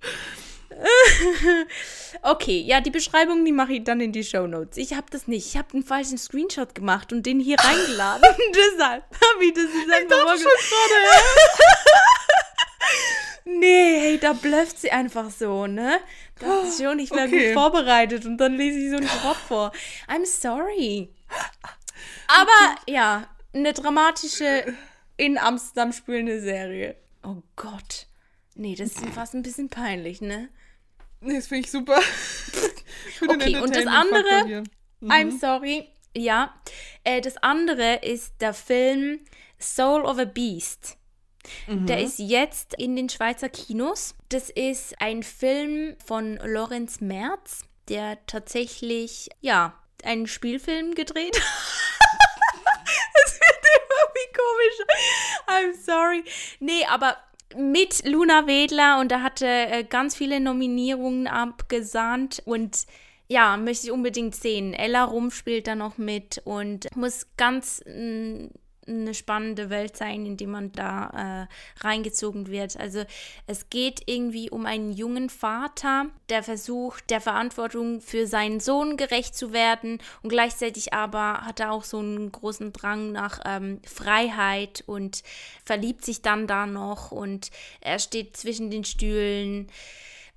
[2.22, 4.76] okay, ja, die Beschreibung, die mache ich dann in die Show Notes.
[4.76, 5.46] Ich habe das nicht.
[5.46, 8.24] Ich habe einen falschen Screenshot gemacht und den hier reingeladen.
[8.54, 10.94] Deshalb habe ich das jetzt einfach ich schon gerade,
[13.58, 16.00] Nee, hey, da blöfft sie einfach so, ne?
[16.40, 17.46] Das ist schon, ich wäre okay.
[17.46, 19.72] gut vorbereitet und dann lese ich so einen Schrott vor.
[20.08, 21.10] I'm sorry.
[22.26, 24.74] Aber ja, eine dramatische
[25.16, 26.96] in Amsterdam spielende Serie.
[27.24, 28.06] Oh Gott.
[28.54, 30.48] Nee, das ist fast ein bisschen peinlich, ne?
[31.20, 31.98] Nee, das finde ich super.
[33.28, 34.64] okay, und das andere,
[35.00, 35.10] mhm.
[35.10, 36.54] I'm sorry, ja.
[37.02, 39.20] Äh, das andere ist der Film
[39.58, 40.98] Soul of a Beast.
[41.66, 41.86] Mhm.
[41.86, 44.14] Der ist jetzt in den Schweizer Kinos.
[44.28, 51.36] Das ist ein Film von Lorenz Merz, der tatsächlich, ja, einen Spielfilm gedreht
[53.26, 54.78] Es wird irgendwie komisch.
[55.46, 56.24] I'm sorry.
[56.60, 57.16] Nee, aber
[57.56, 62.86] mit Luna Wedler und da hatte äh, ganz viele Nominierungen abgesahnt und
[63.28, 64.74] ja, möchte ich unbedingt sehen.
[64.74, 67.82] Ella Rum spielt da noch mit und muss ganz
[68.86, 71.46] eine spannende Welt sein, in die man da
[71.80, 72.78] äh, reingezogen wird.
[72.78, 73.04] Also
[73.46, 79.36] es geht irgendwie um einen jungen Vater, der versucht, der Verantwortung für seinen Sohn gerecht
[79.36, 84.84] zu werden und gleichzeitig aber hat er auch so einen großen Drang nach ähm, Freiheit
[84.86, 85.22] und
[85.64, 89.68] verliebt sich dann da noch und er steht zwischen den Stühlen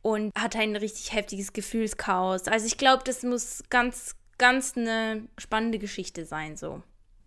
[0.02, 2.48] und hat ein richtig heftiges Gefühlschaos.
[2.48, 6.82] Also ich glaube, das muss ganz, ganz eine spannende Geschichte sein, so.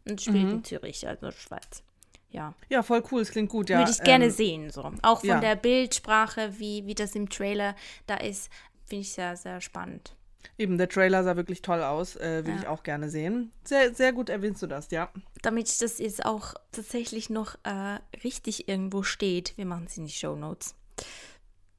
[0.09, 0.51] Und spielt mhm.
[0.51, 1.83] in Zürich, also Schweiz.
[2.31, 2.55] Ja.
[2.69, 3.79] Ja, voll cool, es klingt gut, ja.
[3.79, 4.91] Würde ich gerne ähm, sehen, so.
[5.03, 5.41] Auch von ja.
[5.41, 7.75] der Bildsprache, wie, wie das im Trailer
[8.07, 8.51] da ist,
[8.87, 10.15] finde ich sehr, sehr spannend.
[10.57, 12.61] Eben, der Trailer sah wirklich toll aus, äh, will ja.
[12.61, 13.53] ich auch gerne sehen.
[13.65, 15.11] Sehr, sehr gut erwähnst du das, ja.
[15.43, 20.13] Damit das jetzt auch tatsächlich noch äh, richtig irgendwo steht, wir machen es in die
[20.13, 20.75] Show Notes.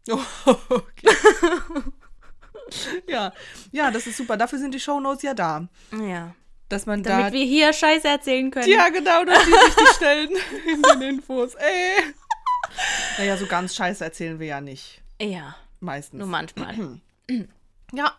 [0.09, 0.19] Oh,
[0.69, 1.15] okay.
[3.07, 3.33] ja.
[3.71, 4.35] ja, das ist super.
[4.35, 5.69] Dafür sind die Show Notes ja da.
[5.91, 6.35] Ja
[6.71, 7.31] dass man Damit da.
[7.33, 8.69] wir hier Scheiße erzählen können.
[8.69, 10.29] Ja, genau, dass die richtig stellen
[10.67, 11.55] in den Infos.
[11.55, 12.03] Ey.
[13.17, 15.01] Naja, so ganz Scheiße erzählen wir ja nicht.
[15.21, 15.57] Ja.
[15.81, 16.19] Meistens.
[16.19, 16.73] Nur manchmal.
[17.93, 18.15] ja.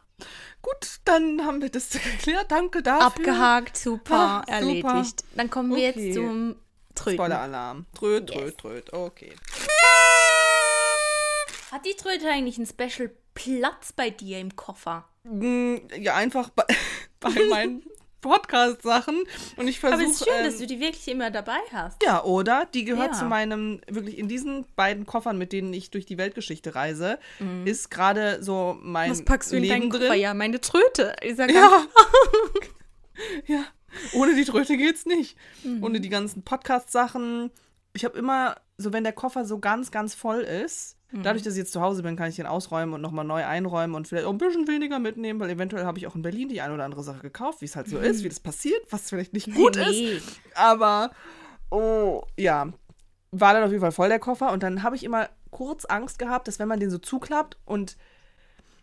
[0.61, 2.53] Gut, dann haben wir das geklärt.
[2.53, 3.07] Danke dafür.
[3.07, 5.20] Abgehakt, super, ah, erledigt.
[5.20, 5.32] Super.
[5.36, 6.05] Dann kommen wir okay.
[6.05, 6.57] jetzt zum
[6.94, 7.18] Tröten.
[7.18, 7.86] Spoiler-Alarm.
[7.94, 8.57] Tröt, tröt, yes.
[8.57, 8.92] tröt.
[8.92, 9.34] Okay.
[11.72, 15.09] Hat die Tröte eigentlich einen Special Platz bei dir im Koffer?
[15.24, 16.64] Mm, ja, einfach bei,
[17.18, 17.82] bei meinen
[18.23, 19.25] Podcast-Sachen
[19.57, 20.01] und ich versuche.
[20.01, 22.03] Aber es ist schön, ähm, dass du die wirklich immer dabei hast.
[22.03, 22.66] Ja, oder?
[22.73, 23.18] Die gehört ja.
[23.18, 27.66] zu meinem, wirklich in diesen beiden Koffern, mit denen ich durch die Weltgeschichte reise, mhm.
[27.66, 30.01] ist gerade so mein Was packst du in Leben deinen drin.
[30.01, 30.14] Koffer?
[30.14, 31.14] Ja, meine Tröte.
[31.23, 31.87] Ja, ja.
[33.47, 33.64] ja.
[34.14, 35.37] Ohne die Tröte geht's nicht.
[35.64, 35.85] Mhm.
[35.85, 37.51] Ohne die ganzen Podcast-Sachen.
[37.93, 41.22] Ich habe immer, so wenn der Koffer so ganz, ganz voll ist, Mhm.
[41.22, 43.95] Dadurch, dass ich jetzt zu Hause bin, kann ich den ausräumen und nochmal neu einräumen
[43.95, 46.61] und vielleicht auch ein bisschen weniger mitnehmen, weil eventuell habe ich auch in Berlin die
[46.61, 48.05] eine oder andere Sache gekauft, wie es halt so mhm.
[48.05, 50.14] ist, wie das passiert, was vielleicht nicht gut nee.
[50.14, 50.41] ist.
[50.55, 51.11] Aber,
[51.70, 52.72] oh, ja,
[53.30, 56.18] war dann auf jeden Fall voll der Koffer und dann habe ich immer kurz Angst
[56.18, 57.99] gehabt, dass wenn man den so zuklappt und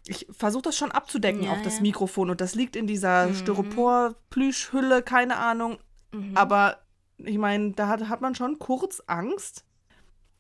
[0.08, 3.36] ich versuche das schon abzudecken ja, auf das Mikrofon und das liegt in dieser mhm.
[3.36, 5.80] Styropor-Plüschhülle, keine Ahnung.
[6.12, 6.38] Mhm.
[6.38, 6.78] Aber
[7.18, 9.66] ich meine, da hat, hat man schon kurz Angst,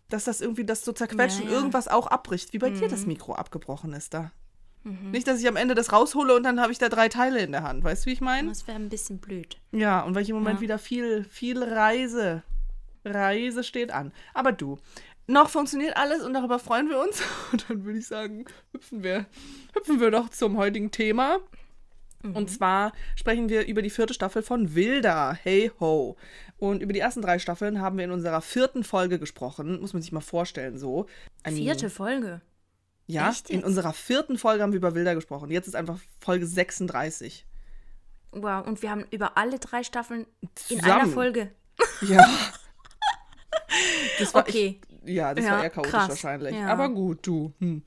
[0.10, 2.80] dass das irgendwie das so zerquetscht ja, und irgendwas auch abbricht, wie bei mhm.
[2.80, 4.32] dir das Mikro abgebrochen ist da.
[4.84, 5.12] Mhm.
[5.12, 7.51] Nicht, dass ich am Ende das raushole und dann habe ich da drei Teile in
[7.51, 7.84] der Hand.
[7.84, 8.49] Weißt du, wie ich meine?
[8.49, 9.57] Das wäre ein bisschen blöd.
[9.72, 10.62] Ja, und weil ich im Moment ja.
[10.62, 12.43] wieder viel, viel Reise.
[13.05, 14.12] Reise steht an.
[14.34, 14.78] Aber du,
[15.28, 17.22] noch funktioniert alles und darüber freuen wir uns.
[17.51, 19.28] Und dann würde ich sagen, hüpfen wir,
[19.74, 21.38] hüpfen wir doch zum heutigen Thema.
[22.22, 22.36] Mhm.
[22.36, 26.17] Und zwar sprechen wir über die vierte Staffel von Wilda, Hey Ho.
[26.57, 29.80] Und über die ersten drei Staffeln haben wir in unserer vierten Folge gesprochen.
[29.80, 31.05] Muss man sich mal vorstellen, so.
[31.43, 32.41] Eine Vierte Folge?
[33.07, 35.49] Ja, in unserer vierten Folge haben wir über Wilder gesprochen.
[35.49, 37.45] Jetzt ist einfach Folge 36.
[38.32, 40.86] Wow, und wir haben über alle drei Staffeln Zusammen.
[40.86, 41.51] in einer Folge.
[42.01, 42.28] Ja.
[44.20, 44.82] Das war okay.
[45.05, 46.09] Ich, ja, das ja, war eher chaotisch krass.
[46.09, 46.55] wahrscheinlich.
[46.55, 46.67] Ja.
[46.67, 47.53] Aber gut, du.
[47.59, 47.84] Hm.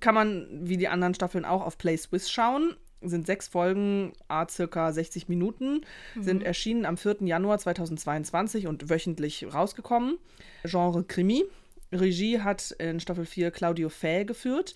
[0.00, 2.76] Kann man wie die anderen Staffeln auch auf Play Swiss schauen.
[3.02, 5.82] Sind sechs Folgen, a circa 60 Minuten,
[6.14, 6.22] mhm.
[6.22, 7.16] sind erschienen am 4.
[7.20, 10.18] Januar 2022 und wöchentlich rausgekommen.
[10.64, 11.44] Genre Krimi.
[11.92, 14.74] Regie hat in Staffel 4 Claudio Fäh geführt.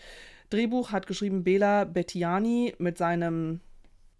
[0.50, 3.60] Drehbuch hat geschrieben Bela Bettiani mit seinem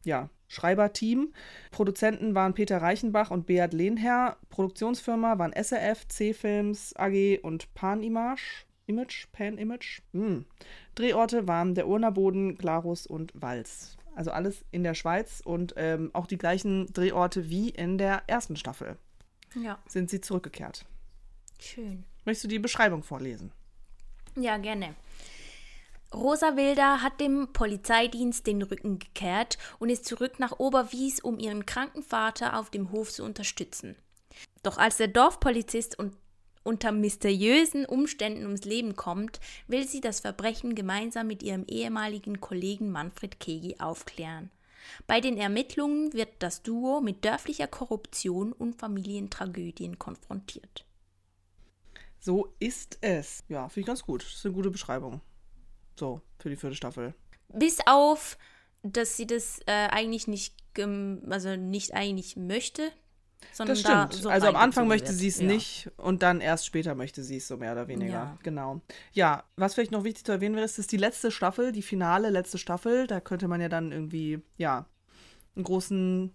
[0.05, 1.33] ja, Schreiberteam.
[1.71, 4.37] Produzenten waren Peter Reichenbach und Beat Lehnherr.
[4.49, 8.65] Produktionsfirma waren SRF, C-Films AG und Pan Image.
[8.91, 9.27] Image?
[9.33, 10.03] Pan Image?
[10.13, 10.45] Hm.
[10.95, 13.97] Drehorte waren der Urnerboden, Glarus und Wals.
[14.15, 18.57] Also alles in der Schweiz und ähm, auch die gleichen Drehorte wie in der ersten
[18.57, 18.99] Staffel.
[19.55, 19.79] Ja.
[19.89, 20.85] Sind sie zurückgekehrt.
[21.59, 22.05] Schön.
[22.25, 23.53] Möchtest du die Beschreibung vorlesen?
[24.37, 24.95] Ja, gerne.
[26.13, 31.67] Rosa Wilder hat dem Polizeidienst den Rücken gekehrt und ist zurück nach Oberwies, um ihren
[31.67, 33.97] kranken Vater auf dem Hof zu unterstützen.
[34.63, 36.15] Doch als der Dorfpolizist und
[36.63, 42.91] unter mysteriösen Umständen ums Leben kommt, will sie das Verbrechen gemeinsam mit ihrem ehemaligen Kollegen
[42.91, 44.51] Manfred Kegi aufklären.
[45.07, 50.85] Bei den Ermittlungen wird das Duo mit dörflicher Korruption und Familientragödien konfrontiert.
[52.19, 53.45] So ist es.
[53.49, 54.23] Ja, finde ich ganz gut.
[54.23, 55.21] Das ist eine gute Beschreibung.
[55.99, 57.15] So, für die vierte Staffel.
[57.49, 58.37] Bis auf,
[58.83, 62.93] dass sie das äh, eigentlich nicht, also nicht eigentlich möchte.
[63.53, 64.15] Sondern das stimmt.
[64.15, 65.47] Da so also am Anfang möchte sie es ja.
[65.47, 68.13] nicht und dann erst später möchte sie es so mehr oder weniger.
[68.13, 68.39] Ja.
[68.43, 68.81] Genau.
[69.13, 72.31] Ja, was vielleicht noch wichtig zu erwähnen wäre, ist, dass die letzte Staffel, die finale
[72.31, 74.87] letzte Staffel, da könnte man ja dann irgendwie, ja,
[75.57, 76.35] einen großen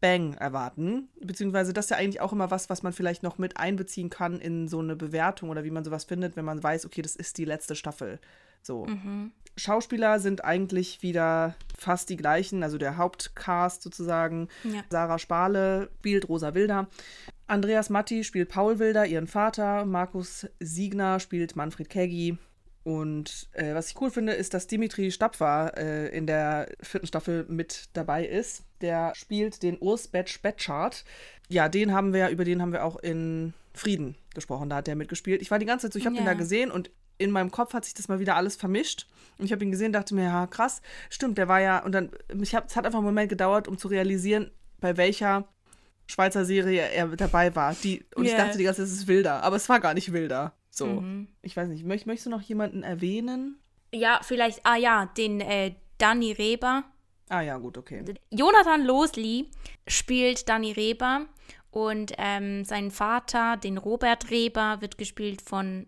[0.00, 1.08] Bang erwarten.
[1.20, 4.40] Beziehungsweise das ist ja eigentlich auch immer was, was man vielleicht noch mit einbeziehen kann
[4.40, 7.38] in so eine Bewertung oder wie man sowas findet, wenn man weiß, okay, das ist
[7.38, 8.20] die letzte Staffel.
[8.62, 8.86] So.
[8.86, 9.32] Mhm.
[9.56, 14.48] Schauspieler sind eigentlich wieder fast die gleichen, also der Hauptcast sozusagen.
[14.64, 14.84] Ja.
[14.90, 16.88] Sarah Spale spielt Rosa Wilder.
[17.46, 19.84] Andreas Matti spielt Paul Wilder, ihren Vater.
[19.84, 22.38] Markus Siegner spielt Manfred Keggi.
[22.82, 27.44] Und äh, was ich cool finde, ist, dass Dimitri Stapfer äh, in der vierten Staffel
[27.48, 28.62] mit dabei ist.
[28.80, 31.04] Der spielt den Urs Betsch Betschart.
[31.48, 34.68] Ja, den haben wir, über den haben wir auch in Frieden gesprochen.
[34.68, 35.42] Da hat der mitgespielt.
[35.42, 36.22] Ich war die ganze Zeit so, ich habe ja.
[36.22, 39.06] den da gesehen und in meinem Kopf hat sich das mal wieder alles vermischt.
[39.38, 41.82] Und ich habe ihn gesehen, dachte mir, ja, krass, stimmt, der war ja.
[41.84, 42.10] Und dann,
[42.40, 44.50] ich hab, es hat einfach einen Moment gedauert, um zu realisieren,
[44.80, 45.46] bei welcher
[46.06, 47.74] Schweizer Serie er dabei war.
[47.74, 48.32] Die, und yeah.
[48.32, 49.42] ich dachte die ganze Zeit, es ist wilder.
[49.42, 50.54] Aber es war gar nicht wilder.
[50.70, 51.28] So, mhm.
[51.42, 53.58] ich weiß nicht, möcht, möchtest du noch jemanden erwähnen?
[53.92, 56.84] Ja, vielleicht, ah ja, den äh, Danny Reber.
[57.28, 58.04] Ah ja, gut, okay.
[58.30, 59.50] Jonathan Losli
[59.86, 61.26] spielt Danny Reber
[61.70, 65.86] und ähm, sein Vater, den Robert Reber, wird gespielt von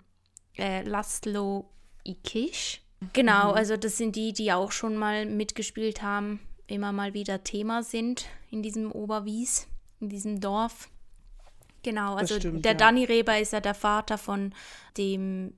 [0.59, 1.71] äh, Laszlo
[2.05, 2.83] Ikisch.
[3.13, 3.57] Genau, mhm.
[3.57, 8.27] also das sind die, die auch schon mal mitgespielt haben, immer mal wieder Thema sind
[8.51, 9.69] in diesem Oberwies,
[10.01, 10.89] in diesem Dorf.
[11.83, 12.79] Genau, also stimmt, der ja.
[12.79, 14.53] Danny Reber ist ja der Vater von
[14.97, 15.55] dem,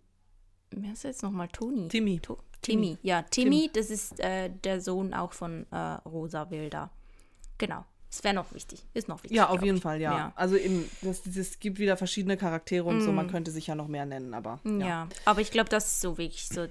[0.71, 1.89] wie heißt er jetzt nochmal, Toni?
[1.89, 2.21] Timmy.
[2.21, 3.73] To Timmy, ja, Timmy, Tim.
[3.73, 6.91] das ist äh, der Sohn auch von äh, Rosa Wilder.
[7.57, 7.87] Genau.
[8.11, 8.85] Das wäre noch wichtig.
[8.93, 9.37] Ist noch wichtig.
[9.37, 9.83] Ja, auf jeden ich.
[9.83, 10.17] Fall, ja.
[10.17, 10.33] ja.
[10.35, 13.03] Also es gibt wieder verschiedene Charaktere und mm.
[13.03, 13.31] so, man mm.
[13.31, 14.59] könnte sich ja noch mehr nennen, aber.
[14.65, 15.09] Ja, ja.
[15.25, 16.67] aber ich glaube, das ist so wirklich so.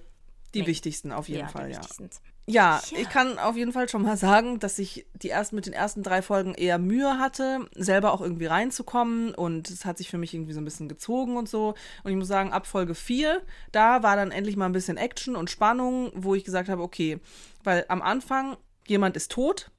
[0.54, 1.80] Die wichtigsten auf jeden ja, Fall, ja.
[1.80, 5.68] Ja, ja, ich kann auf jeden Fall schon mal sagen, dass ich die ersten mit
[5.68, 10.10] den ersten drei Folgen eher Mühe hatte, selber auch irgendwie reinzukommen und es hat sich
[10.10, 11.76] für mich irgendwie so ein bisschen gezogen und so.
[12.04, 15.36] Und ich muss sagen, ab Folge 4, da war dann endlich mal ein bisschen Action
[15.36, 17.20] und Spannung, wo ich gesagt habe, okay,
[17.64, 19.70] weil am Anfang jemand ist tot,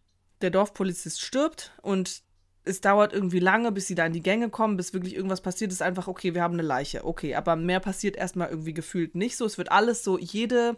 [0.42, 2.22] der Dorfpolizist stirbt und
[2.62, 5.72] es dauert irgendwie lange, bis sie da in die Gänge kommen, bis wirklich irgendwas passiert
[5.72, 5.82] ist.
[5.82, 7.04] Einfach, okay, wir haben eine Leiche.
[7.04, 9.46] Okay, aber mehr passiert erstmal irgendwie gefühlt nicht so.
[9.46, 10.76] Es wird alles so, jede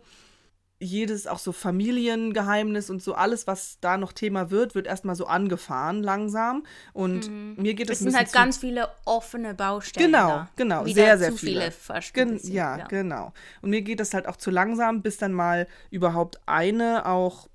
[0.83, 5.27] jedes auch so Familiengeheimnis und so alles, was da noch Thema wird, wird erstmal so
[5.27, 6.65] angefahren langsam.
[6.93, 7.55] Und mhm.
[7.57, 10.11] mir geht es Es sind halt ganz viele offene Baustellen.
[10.11, 10.49] Genau, da.
[10.57, 11.71] genau, Wieder sehr, sehr viele.
[11.71, 13.33] viele Gen ja, ja, genau.
[13.63, 17.49] Und mir geht das halt auch zu langsam, bis dann mal überhaupt eine auch,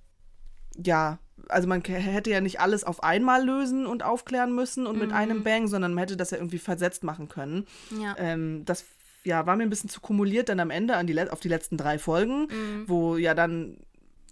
[0.77, 1.19] ja,
[1.49, 5.01] also man hätte ja nicht alles auf einmal lösen und aufklären müssen und mhm.
[5.01, 7.65] mit einem Bang, sondern man hätte das ja irgendwie versetzt machen können.
[7.99, 8.15] Ja.
[8.17, 8.85] Ähm, das
[9.23, 11.77] ja, war mir ein bisschen zu kumuliert dann am Ende an die, auf die letzten
[11.77, 12.83] drei Folgen, mhm.
[12.87, 13.77] wo ja dann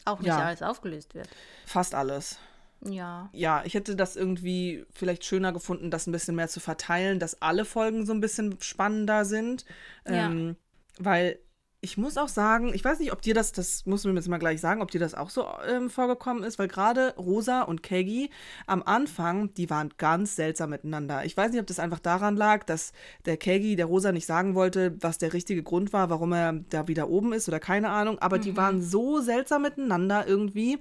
[0.05, 1.27] auch nicht ja, alles aufgelöst wird.
[1.65, 2.37] Fast alles.
[2.81, 3.29] Ja.
[3.33, 7.41] Ja, ich hätte das irgendwie vielleicht schöner gefunden, das ein bisschen mehr zu verteilen, dass
[7.41, 9.65] alle Folgen so ein bisschen spannender sind.
[10.07, 10.27] Ja.
[10.27, 10.55] Ähm,
[10.97, 11.39] weil
[11.85, 14.39] ich muss auch sagen, ich weiß nicht, ob dir das, das muss mir jetzt mal
[14.39, 18.31] gleich sagen, ob dir das auch so ähm, vorgekommen ist, weil gerade Rosa und Keggy
[18.65, 21.25] am Anfang, die waren ganz seltsam miteinander.
[21.25, 22.91] Ich weiß nicht, ob das einfach daran lag, dass
[23.25, 26.87] der Keggy der Rosa nicht sagen wollte, was der richtige Grund war, warum er da
[26.87, 28.41] wieder oben ist oder keine Ahnung, aber mhm.
[28.41, 30.79] die waren so seltsam miteinander irgendwie,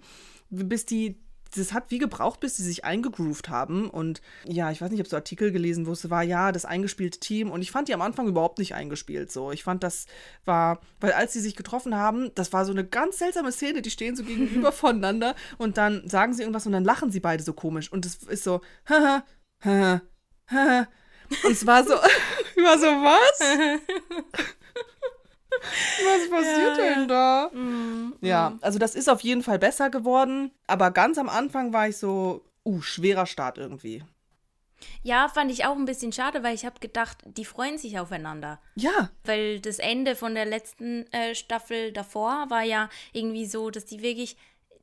[0.49, 1.19] bis die
[1.57, 3.89] das hat wie gebraucht, bis sie sich eingegroovt haben.
[3.89, 7.21] Und ja, ich weiß nicht, ob so Artikel gelesen, wo es war, ja, das eingespielte
[7.21, 7.51] Team.
[7.51, 9.31] Und ich fand die am Anfang überhaupt nicht eingespielt.
[9.33, 10.07] So, ich fand, das
[10.45, 13.83] war, weil als sie sich getroffen haben, das war so eine ganz seltsame Szene.
[13.83, 17.43] Die stehen so gegenüber voneinander und dann sagen sie irgendwas und dann lachen sie beide
[17.43, 17.93] so komisch.
[17.93, 19.25] Und es ist so, haha,
[19.65, 20.03] haha,
[20.51, 20.89] haha.
[21.45, 21.95] Und es war so,
[22.63, 24.55] war so, was?
[25.61, 27.51] Was passiert ja, denn da?
[27.53, 28.59] Mm, ja, mm.
[28.63, 30.51] also das ist auf jeden Fall besser geworden.
[30.67, 34.03] Aber ganz am Anfang war ich so, uh, schwerer Start irgendwie.
[35.03, 38.61] Ja, fand ich auch ein bisschen schade, weil ich habe gedacht, die freuen sich aufeinander.
[38.75, 39.11] Ja.
[39.25, 44.03] Weil das Ende von der letzten äh, Staffel davor war ja irgendwie so, dass die
[44.03, 44.37] wirklich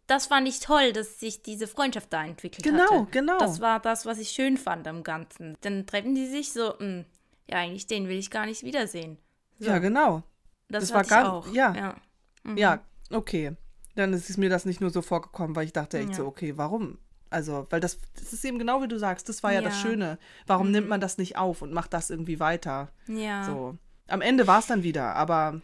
[0.07, 3.07] das fand ich toll, dass sich diese Freundschaft da entwickelt genau, hatte.
[3.11, 3.37] Genau, genau.
[3.37, 5.55] Das war das, was ich schön fand am Ganzen.
[5.61, 7.05] Dann treffen die sich so, mh, hm,
[7.49, 9.17] ja, eigentlich den will ich gar nicht wiedersehen.
[9.59, 9.67] So.
[9.67, 10.23] Ja, genau.
[10.71, 11.51] Das, das war gar auch.
[11.53, 11.73] Ja.
[11.75, 11.95] Ja.
[12.43, 12.57] Mhm.
[12.57, 12.79] ja,
[13.11, 13.55] okay.
[13.95, 16.15] Dann ist mir das nicht nur so vorgekommen, weil ich dachte echt ja.
[16.15, 16.97] so, okay, warum?
[17.29, 19.79] Also, weil das, das ist eben genau wie du sagst, das war ja, ja das
[19.79, 20.17] Schöne.
[20.47, 20.73] Warum mhm.
[20.73, 22.89] nimmt man das nicht auf und macht das irgendwie weiter?
[23.07, 23.43] Ja.
[23.45, 23.77] So.
[24.07, 25.61] Am Ende war es dann wieder, aber.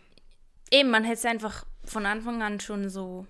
[0.71, 3.25] Eben, man hätte es einfach von Anfang an schon so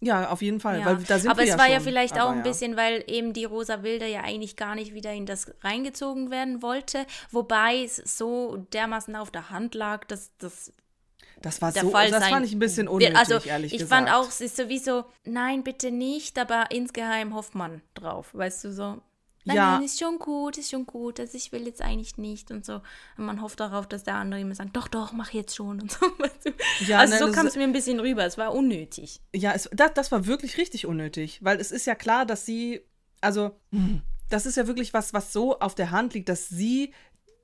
[0.00, 0.80] ja, auf jeden Fall.
[0.80, 0.86] Ja.
[0.86, 1.74] Weil da sind Aber wir es war schon.
[1.74, 2.42] ja vielleicht auch ein ja.
[2.42, 6.62] bisschen, weil eben die Rosa Wilde ja eigentlich gar nicht wieder in das reingezogen werden
[6.62, 7.06] wollte.
[7.30, 10.72] Wobei es so dermaßen auf der Hand lag, dass das
[11.46, 14.06] das war so, Fall das fand ich ein bisschen unnötig, also, ehrlich ich gesagt.
[14.06, 18.72] fand auch, es ist sowieso, nein, bitte nicht, aber insgeheim hofft man drauf, weißt du,
[18.72, 19.00] so.
[19.44, 19.76] Nein, ja.
[19.76, 22.82] nein, ist schon gut, ist schon gut, also ich will jetzt eigentlich nicht und so.
[23.16, 25.92] Und man hofft darauf, dass der andere immer sagt, doch, doch, mach jetzt schon und
[25.92, 26.00] so.
[26.18, 26.50] Weißt du?
[26.88, 29.20] ja, also nein, so kam es mir ein bisschen rüber, es war unnötig.
[29.32, 32.80] Ja, es, das, das war wirklich richtig unnötig, weil es ist ja klar, dass sie,
[33.20, 33.52] also
[34.28, 36.92] das ist ja wirklich was, was so auf der Hand liegt, dass sie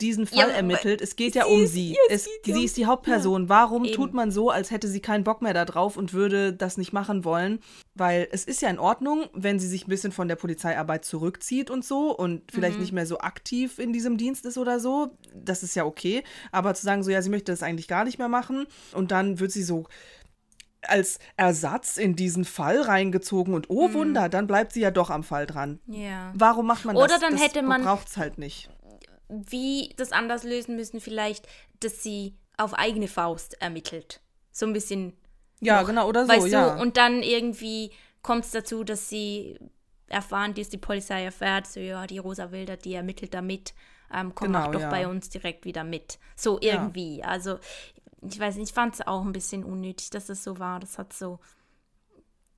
[0.02, 1.00] diesen Fall ja, ermittelt.
[1.00, 1.96] Es geht ja um sie.
[2.10, 3.44] Es, sie ist die Hauptperson.
[3.44, 3.94] Ja, Warum eben.
[3.94, 7.24] tut man so, als hätte sie keinen Bock mehr darauf und würde das nicht machen
[7.24, 7.60] wollen?
[7.94, 11.70] Weil es ist ja in Ordnung, wenn sie sich ein bisschen von der Polizeiarbeit zurückzieht
[11.70, 12.82] und so und vielleicht mhm.
[12.82, 15.16] nicht mehr so aktiv in diesem Dienst ist oder so.
[15.34, 16.24] Das ist ja okay.
[16.50, 19.38] Aber zu sagen, so, ja, sie möchte das eigentlich gar nicht mehr machen und dann
[19.40, 19.86] wird sie so
[20.88, 23.94] als Ersatz in diesen Fall reingezogen und oh mhm.
[23.94, 25.78] Wunder, dann bleibt sie ja doch am Fall dran.
[25.86, 26.32] Ja.
[26.34, 27.04] Warum macht man das?
[27.04, 28.68] Oder dann das hätte man braucht es halt nicht
[29.28, 31.46] wie das anders lösen müssen, vielleicht,
[31.80, 34.20] dass sie auf eigene Faust ermittelt.
[34.50, 35.16] So ein bisschen.
[35.60, 36.74] Ja, noch, genau, oder so, weißt ja.
[36.74, 36.82] Du?
[36.82, 37.92] Und dann irgendwie
[38.22, 39.58] kommt es dazu, dass sie
[40.08, 43.74] erfahren, dass die Polizei erfährt, so, ja, die Rosa Wilder, die ermittelt da mit,
[44.12, 44.90] ähm, komm, genau, doch ja.
[44.90, 46.18] bei uns direkt wieder mit.
[46.36, 47.18] So irgendwie.
[47.18, 47.26] Ja.
[47.26, 47.58] Also,
[48.20, 50.80] ich weiß nicht, ich fand es auch ein bisschen unnötig, dass es so war.
[50.80, 51.40] Das hat so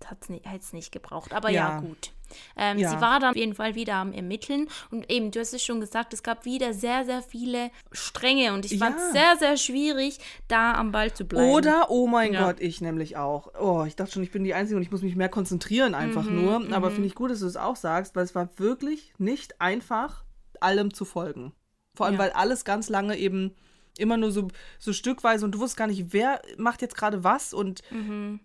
[0.04, 1.32] hat es nicht gebraucht.
[1.32, 2.12] Aber ja, ja gut.
[2.56, 2.90] Ähm, ja.
[2.90, 5.80] Sie war dann auf jeden Fall wieder am Ermitteln und eben, du hast es schon
[5.80, 10.18] gesagt, es gab wieder sehr, sehr viele Stränge und ich fand es sehr, sehr schwierig,
[10.48, 11.50] da am Ball zu bleiben.
[11.52, 12.44] Oder, oh mein ja.
[12.44, 13.52] Gott, ich nämlich auch.
[13.60, 16.24] Oh, ich dachte schon, ich bin die Einzige und ich muss mich mehr konzentrieren einfach
[16.24, 16.74] mhm, nur.
[16.74, 16.94] Aber mhm.
[16.94, 20.24] finde ich gut, dass du es auch sagst, weil es war wirklich nicht einfach,
[20.60, 21.52] allem zu folgen.
[21.94, 23.54] Vor allem, weil alles ganz lange eben
[23.96, 27.54] immer nur so, so stückweise und du wusstest gar nicht, wer macht jetzt gerade was
[27.54, 28.40] und mhm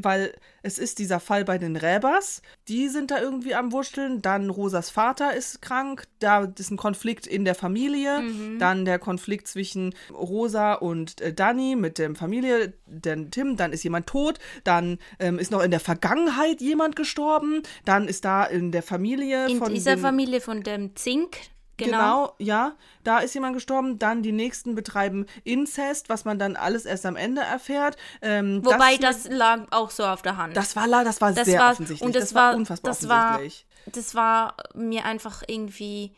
[0.00, 4.50] weil es ist dieser Fall bei den Räbers, die sind da irgendwie am Wurschteln, dann
[4.50, 8.58] Rosas Vater ist krank, da ist ein Konflikt in der Familie, mhm.
[8.58, 13.84] dann der Konflikt zwischen Rosa und äh, Danny mit der Familie, denn Tim, dann ist
[13.84, 18.72] jemand tot, dann ähm, ist noch in der Vergangenheit jemand gestorben, dann ist da in
[18.72, 21.36] der Familie in von dieser Familie von dem Zink,
[21.76, 21.96] Genau.
[21.98, 22.34] genau.
[22.38, 22.72] ja.
[23.02, 23.98] Da ist jemand gestorben.
[23.98, 27.96] Dann die nächsten betreiben Inzest, was man dann alles erst am Ende erfährt.
[28.22, 30.56] Ähm, Wobei das, das, lag auch so auf der Hand.
[30.56, 32.06] Das war, das war das sehr war, offensichtlich.
[32.06, 33.66] Und das, das war, unfassbar das offensichtlich.
[33.84, 36.12] War, das war mir einfach irgendwie.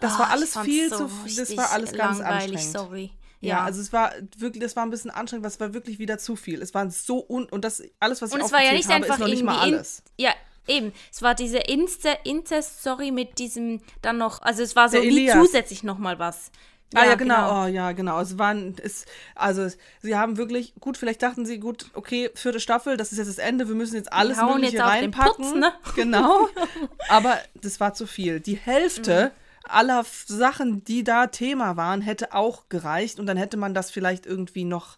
[0.00, 1.36] Das oh, war alles viel so zu.
[1.36, 2.60] Das war alles ganz anstrengend.
[2.60, 3.12] Sorry.
[3.40, 3.48] Ja.
[3.58, 3.64] ja.
[3.64, 6.60] also es war wirklich, das war ein bisschen anstrengend, was war wirklich wieder zu viel.
[6.60, 8.96] Es war so un und das alles, was ich und es war ja nicht habe,
[8.96, 10.02] einfach ist noch nicht mal alles.
[10.16, 10.32] In, ja,
[10.68, 15.82] Eben, es war diese Inzest-Story mit diesem dann noch, also es war so wie zusätzlich
[15.82, 16.50] nochmal was.
[16.94, 17.34] Ah ja, genau.
[17.34, 17.64] genau.
[17.64, 18.20] Oh, ja, genau.
[18.20, 19.04] Es waren, es,
[19.34, 19.68] also
[20.00, 23.38] sie haben wirklich, gut, vielleicht dachten sie, gut, okay, vierte Staffel, das ist jetzt das
[23.38, 25.44] Ende, wir müssen jetzt alles Mögliche jetzt reinpacken.
[25.44, 25.72] Putz, ne?
[25.96, 26.48] Genau.
[27.08, 28.40] Aber das war zu viel.
[28.40, 29.70] Die Hälfte, mhm.
[29.70, 34.24] aller Sachen, die da Thema waren, hätte auch gereicht und dann hätte man das vielleicht
[34.24, 34.96] irgendwie noch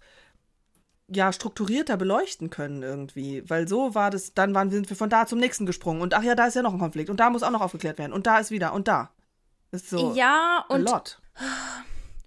[1.13, 3.49] ja, strukturierter beleuchten können irgendwie.
[3.49, 6.03] Weil so war das, dann waren, sind wir von da zum nächsten gesprungen.
[6.03, 7.11] Und ach ja, da ist ja noch ein Konflikt.
[7.11, 8.13] Und da muss auch noch aufgeklärt werden.
[8.13, 8.73] Und da ist wieder.
[8.73, 9.11] Und da.
[9.71, 10.15] Das ist so.
[10.15, 10.89] Ja, und.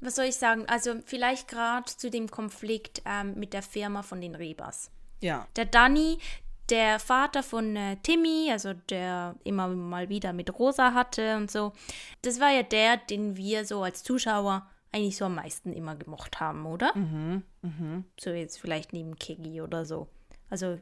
[0.02, 0.66] Was soll ich sagen?
[0.68, 4.92] Also, vielleicht gerade zu dem Konflikt ähm, mit der Firma von den Rebers.
[5.22, 5.48] Ja.
[5.56, 6.18] Der Danny,
[6.70, 11.72] der Vater von äh, Timmy, also der immer mal wieder mit Rosa hatte und so,
[12.22, 16.39] das war ja der, den wir so als Zuschauer eigentlich so am meisten immer gemocht
[16.39, 16.96] haben, oder?
[16.96, 18.06] Mhm, mhm.
[18.20, 20.08] So jetzt vielleicht neben Keggy oder so.
[20.50, 20.78] Also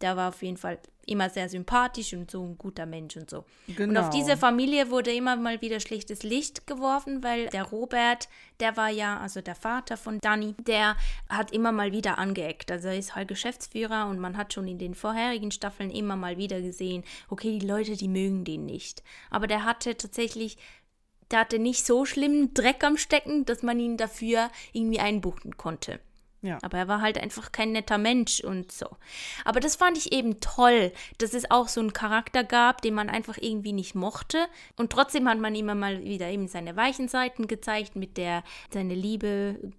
[0.00, 3.44] der war auf jeden Fall immer sehr sympathisch und so ein guter Mensch und so.
[3.66, 3.90] Genau.
[3.90, 4.24] Und auf genau.
[4.24, 8.28] diese Familie wurde immer mal wieder schlechtes Licht geworfen, weil der Robert,
[8.60, 10.96] der war ja, also der Vater von Danny, der
[11.28, 12.70] hat immer mal wieder angeeckt.
[12.70, 16.36] Also er ist halt Geschäftsführer und man hat schon in den vorherigen Staffeln immer mal
[16.38, 19.02] wieder gesehen, okay, die Leute, die mögen den nicht.
[19.30, 20.58] Aber der hatte tatsächlich
[21.30, 26.00] der hatte nicht so schlimmen Dreck am Stecken, dass man ihn dafür irgendwie einbuchten konnte.
[26.42, 26.58] Ja.
[26.62, 28.86] Aber er war halt einfach kein netter Mensch und so.
[29.44, 33.10] Aber das fand ich eben toll, dass es auch so einen Charakter gab, den man
[33.10, 34.38] einfach irgendwie nicht mochte.
[34.76, 38.94] Und trotzdem hat man immer mal wieder eben seine weichen Seiten gezeigt, mit der seine
[38.94, 39.72] liebe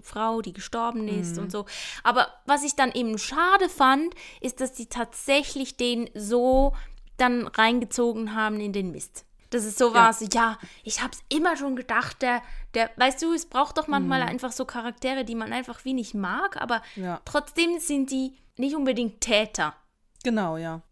[0.00, 1.44] Frau, die gestorben ist mhm.
[1.44, 1.66] und so.
[2.02, 6.72] Aber was ich dann eben schade fand, ist, dass die tatsächlich den so
[7.18, 9.25] dann reingezogen haben in den Mist.
[9.50, 12.42] Das ist so was, ja, ja ich hab's immer schon gedacht, der,
[12.74, 14.28] der, weißt du, es braucht doch manchmal mhm.
[14.28, 17.20] einfach so Charaktere, die man einfach wenig mag, aber ja.
[17.24, 19.74] trotzdem sind die nicht unbedingt Täter.
[20.24, 20.82] Genau, ja.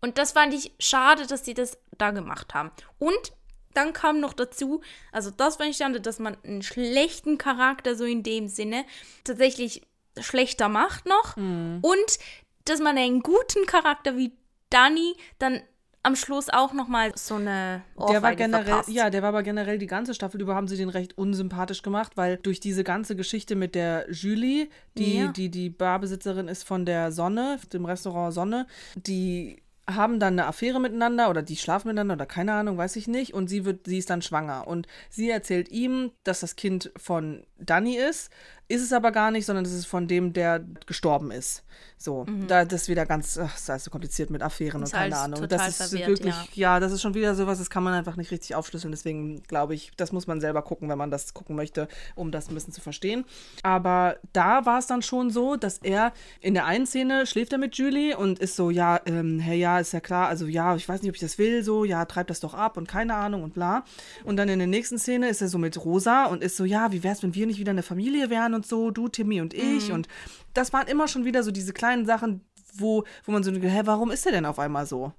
[0.00, 2.70] Und das fand ich schade, dass sie das da gemacht haben.
[2.98, 3.32] Und
[3.74, 4.80] dann kam noch dazu,
[5.12, 8.84] also das fand ich schade, dass man einen schlechten Charakter so in dem Sinne
[9.24, 9.82] tatsächlich
[10.18, 11.36] schlechter macht noch.
[11.36, 11.80] Mhm.
[11.82, 12.18] Und
[12.64, 14.32] dass man einen guten Charakter wie
[14.70, 15.62] Danny dann
[16.06, 18.88] am Schluss auch noch mal so eine Ohrfeige der war generell, verpasst.
[18.90, 22.12] Ja, der war aber generell die ganze Staffel über haben sie den recht unsympathisch gemacht,
[22.14, 25.32] weil durch diese ganze Geschichte mit der Julie, die ja.
[25.32, 30.80] die, die Barbesitzerin ist von der Sonne, dem Restaurant Sonne, die haben dann eine Affäre
[30.80, 33.34] miteinander oder die schlafen miteinander oder keine Ahnung, weiß ich nicht.
[33.34, 34.66] Und sie wird, sie ist dann schwanger.
[34.66, 38.30] Und sie erzählt ihm, dass das Kind von Danny ist,
[38.68, 41.62] ist es aber gar nicht, sondern es ist von dem, der gestorben ist.
[41.98, 42.46] So, mhm.
[42.46, 45.48] da das ist wieder ganz, ach, das ist so kompliziert mit Affären und keine Ahnung.
[45.48, 46.74] Das ist verwirrt, wirklich, ja.
[46.74, 46.80] ja.
[46.80, 48.90] das ist schon wieder sowas, das kann man einfach nicht richtig aufschlüsseln.
[48.90, 52.48] Deswegen glaube ich, das muss man selber gucken, wenn man das gucken möchte, um das
[52.48, 53.24] ein bisschen zu verstehen.
[53.62, 57.58] Aber da war es dann schon so, dass er in der einen Szene schläft er
[57.58, 60.86] mit Julie und ist so, ja, ähm, hey, ja, ist ja klar, also ja, ich
[60.88, 63.42] weiß nicht, ob ich das will, so, ja, treib das doch ab und keine Ahnung
[63.42, 63.84] und bla.
[64.24, 66.92] Und dann in der nächsten Szene ist er so mit Rosa und ist so, ja,
[66.92, 69.88] wie wär's, wenn wir nicht wieder eine Familie wären und so, du, Timmy und ich.
[69.88, 69.94] Mhm.
[69.94, 70.08] Und
[70.54, 72.40] das waren immer schon wieder so diese kleinen Sachen,
[72.74, 75.12] wo, wo man so, hä, warum ist er denn auf einmal so?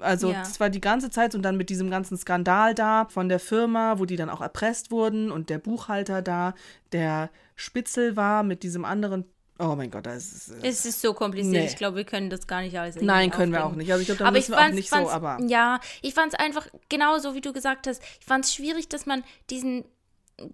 [0.00, 0.40] Also ja.
[0.40, 3.98] das war die ganze Zeit und dann mit diesem ganzen Skandal da von der Firma,
[3.98, 6.54] wo die dann auch erpresst wurden und der Buchhalter da,
[6.92, 9.24] der Spitzel war mit diesem anderen
[9.58, 10.50] Oh mein Gott, das ist.
[10.50, 11.54] Das es ist so kompliziert.
[11.54, 11.66] Nee.
[11.66, 12.96] Ich glaube, wir können das gar nicht alles.
[12.96, 13.90] Nein, können wir auch nicht.
[13.90, 15.08] Also ich glaube, da müssen wir auch nicht so.
[15.08, 18.02] Aber ja, ich fand es einfach genauso, wie du gesagt hast.
[18.20, 19.86] Ich fand es schwierig, dass man diesen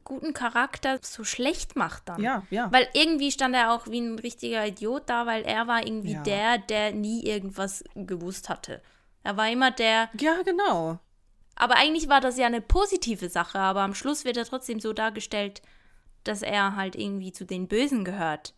[0.04, 2.22] guten Charakter so schlecht macht dann.
[2.22, 2.70] Ja, ja.
[2.72, 6.22] Weil irgendwie stand er auch wie ein richtiger Idiot da, weil er war irgendwie ja.
[6.22, 8.80] der, der nie irgendwas gewusst hatte.
[9.22, 10.08] Er war immer der.
[10.18, 10.98] Ja, genau.
[11.54, 14.92] Aber eigentlich war das ja eine positive Sache, aber am Schluss wird er trotzdem so
[14.92, 15.62] dargestellt,
[16.24, 18.54] dass er halt irgendwie zu den Bösen gehört.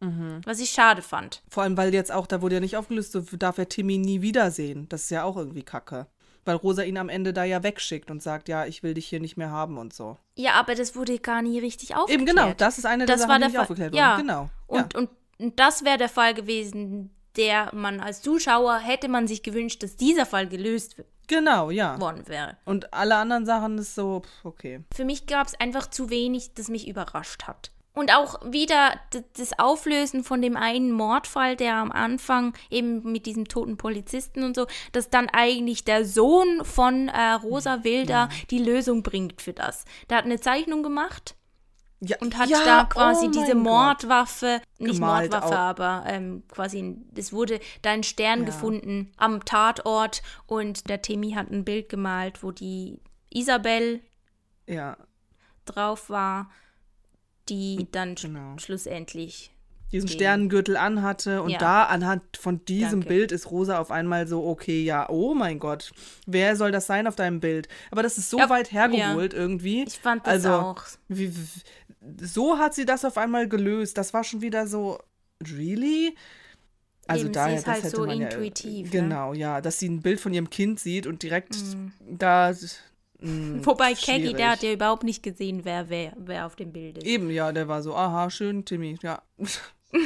[0.00, 0.42] Mhm.
[0.44, 1.42] Was ich schade fand.
[1.48, 4.88] Vor allem, weil jetzt auch, da wurde ja nicht aufgelöst, darf er Timmy nie wiedersehen.
[4.88, 6.06] Das ist ja auch irgendwie kacke
[6.44, 9.20] weil Rosa ihn am Ende da ja wegschickt und sagt, ja, ich will dich hier
[9.20, 10.18] nicht mehr haben und so.
[10.36, 12.20] Ja, aber das wurde gar nie richtig aufgeklärt.
[12.20, 13.98] Eben genau, das ist eine der das Sachen, die nicht aufgeklärt wurde.
[13.98, 14.16] Ja.
[14.16, 14.50] Genau.
[14.66, 15.00] Und, ja.
[15.00, 19.82] und, und das wäre der Fall gewesen, der man als Zuschauer hätte man sich gewünscht,
[19.82, 21.08] dass dieser Fall gelöst wird.
[21.26, 21.98] Genau, ja.
[22.00, 22.56] Worden wäre.
[22.64, 24.84] Und alle anderen Sachen ist so, okay.
[24.94, 27.70] Für mich gab es einfach zu wenig, das mich überrascht hat.
[27.94, 28.98] Und auch wieder
[29.36, 34.56] das Auflösen von dem einen Mordfall, der am Anfang eben mit diesem toten Polizisten und
[34.56, 38.28] so, dass dann eigentlich der Sohn von äh, Rosa Wilder ja.
[38.50, 39.84] die Lösung bringt für das.
[40.10, 41.36] Der hat eine Zeichnung gemacht
[42.00, 44.80] ja, und hat ja, da quasi oh diese Mordwaffe, Gott.
[44.80, 45.58] nicht Gemalt Mordwaffe, auch.
[45.58, 48.46] aber ähm, quasi, es wurde da ein Stern ja.
[48.46, 54.00] gefunden am Tatort und der Timmy hat ein Bild gemalt, wo die Isabel
[55.64, 56.50] drauf war
[57.48, 58.58] die dann genau.
[58.58, 59.54] schlussendlich
[59.92, 60.18] diesen gegen.
[60.18, 61.58] Sternengürtel anhatte und ja.
[61.58, 63.08] da anhand von diesem Danke.
[63.08, 65.92] Bild ist Rosa auf einmal so, okay, ja, oh mein Gott,
[66.26, 67.68] wer soll das sein auf deinem Bild?
[67.90, 69.38] Aber das ist so ja, weit hergeholt ja.
[69.38, 69.84] irgendwie.
[69.84, 70.82] Ich fand das also, auch.
[71.08, 71.32] Wie,
[72.20, 73.96] so hat sie das auf einmal gelöst.
[73.96, 74.98] Das war schon wieder so,
[75.56, 76.14] really?
[77.06, 78.92] Also Eben, daher, ist halt so intuitiv.
[78.92, 81.92] Ja, genau, ja, dass sie ein Bild von ihrem Kind sieht und direkt mhm.
[82.00, 82.52] da
[83.24, 86.98] Hm, Wobei Keggy, der hat ja überhaupt nicht gesehen, wer, wer, wer auf dem Bild
[86.98, 87.06] ist.
[87.06, 89.22] Eben, ja, der war so, aha, schön, Timmy, ja.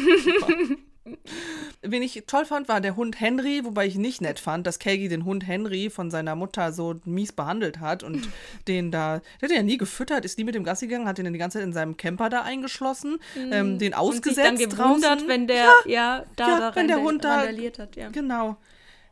[1.81, 5.09] Wen ich toll fand, war der Hund Henry, wobei ich nicht nett fand, dass Kagi
[5.09, 8.29] den Hund Henry von seiner Mutter so mies behandelt hat und
[8.69, 11.33] den da, der hat ja nie gefüttert, ist nie mit dem Gassi gegangen, hat den
[11.33, 13.53] die ganze Zeit in seinem Camper da eingeschlossen, mhm.
[13.53, 14.51] ähm, den ausgesetzt.
[14.51, 15.29] Und sich dann gewundert, draußen.
[15.29, 17.97] wenn der, ja, ja da, ja, da wenn der Hund da, hat.
[17.97, 18.11] Ja.
[18.11, 18.59] Genau.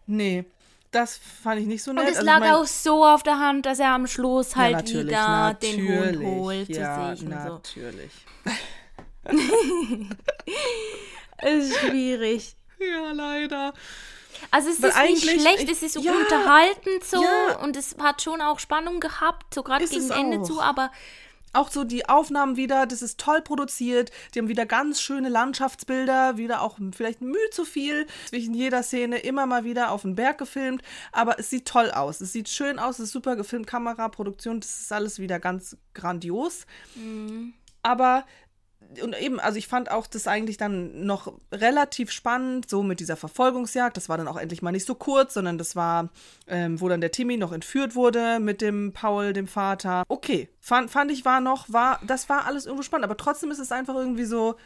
[0.07, 0.45] Nee,
[0.97, 2.05] das fand ich nicht so nett.
[2.05, 4.89] Und es also lag mein, auch so auf der Hand, dass er am Schluss halt
[4.89, 8.13] ja, wieder den Hund holt ja, zu sich und natürlich.
[9.31, 9.37] so.
[11.47, 12.57] ist schwierig.
[12.79, 13.75] Ja, leider.
[14.51, 17.57] Also es Weil ist nicht schlecht, ich, es ist so ja, unterhaltend so ja.
[17.63, 20.91] und es hat schon auch Spannung gehabt, so gerade gegen Ende zu, aber
[21.57, 24.11] auch so die Aufnahmen wieder, das ist toll produziert.
[24.35, 28.07] Die haben wieder ganz schöne Landschaftsbilder, wieder auch vielleicht Mühe zu viel.
[28.29, 30.83] Zwischen jeder Szene immer mal wieder auf den Berg gefilmt.
[31.13, 32.21] Aber es sieht toll aus.
[32.21, 35.77] Es sieht schön aus, es ist super gefilmt, Kamera, Produktion, das ist alles wieder ganz
[35.95, 36.67] grandios.
[36.95, 37.55] Mhm.
[37.83, 38.25] Aber
[39.03, 43.17] und eben, also ich fand auch das eigentlich dann noch relativ spannend, so mit dieser
[43.17, 43.97] Verfolgungsjagd.
[43.97, 46.11] Das war dann auch endlich mal nicht so kurz, sondern das war,
[46.47, 50.05] ähm, wo dann der Timmy noch entführt wurde mit dem Paul, dem Vater.
[50.09, 53.59] Okay, fand, fand ich war noch, war, das war alles irgendwo spannend, aber trotzdem ist
[53.59, 54.57] es einfach irgendwie so,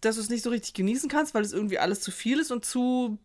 [0.00, 2.50] dass du es nicht so richtig genießen kannst, weil es irgendwie alles zu viel ist
[2.50, 3.18] und zu,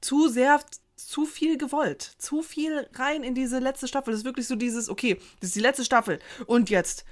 [0.00, 0.60] zu sehr
[0.96, 2.02] zu viel gewollt.
[2.18, 4.12] Zu viel rein in diese letzte Staffel.
[4.12, 6.18] Das ist wirklich so dieses, okay, das ist die letzte Staffel.
[6.46, 7.04] Und jetzt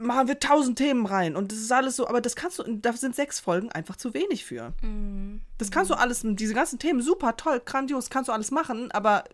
[0.00, 2.92] machen wir tausend Themen rein und das ist alles so, aber das kannst du, da
[2.94, 4.72] sind sechs Folgen einfach zu wenig für.
[4.80, 5.42] Mhm.
[5.58, 9.24] Das kannst du alles, diese ganzen Themen, super, toll, grandios, kannst du alles machen, aber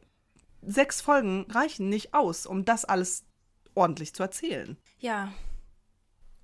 [0.63, 3.25] sechs Folgen reichen nicht aus, um das alles
[3.75, 4.77] ordentlich zu erzählen.
[4.99, 5.33] Ja,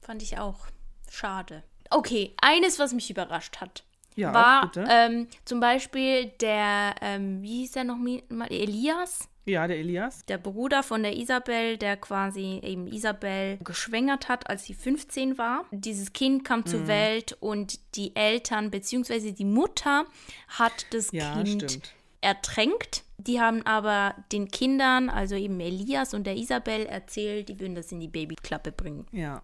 [0.00, 0.66] fand ich auch.
[1.10, 1.64] Schade.
[1.90, 3.84] Okay, eines, was mich überrascht hat,
[4.16, 9.28] ja, war ähm, zum Beispiel der, ähm, wie hieß der noch mal, Elias?
[9.44, 10.24] Ja, der Elias.
[10.26, 15.64] Der Bruder von der Isabel, der quasi eben Isabel geschwängert hat, als sie 15 war.
[15.72, 16.66] Dieses Kind kam mhm.
[16.66, 19.32] zur Welt und die Eltern bzw.
[19.32, 20.04] die Mutter
[20.48, 21.94] hat das ja, Kind stimmt.
[22.20, 23.02] ertränkt.
[23.18, 27.90] Die haben aber den Kindern, also eben Elias und der Isabel, erzählt, die würden das
[27.90, 29.06] in die Babyklappe bringen.
[29.12, 29.42] Ja.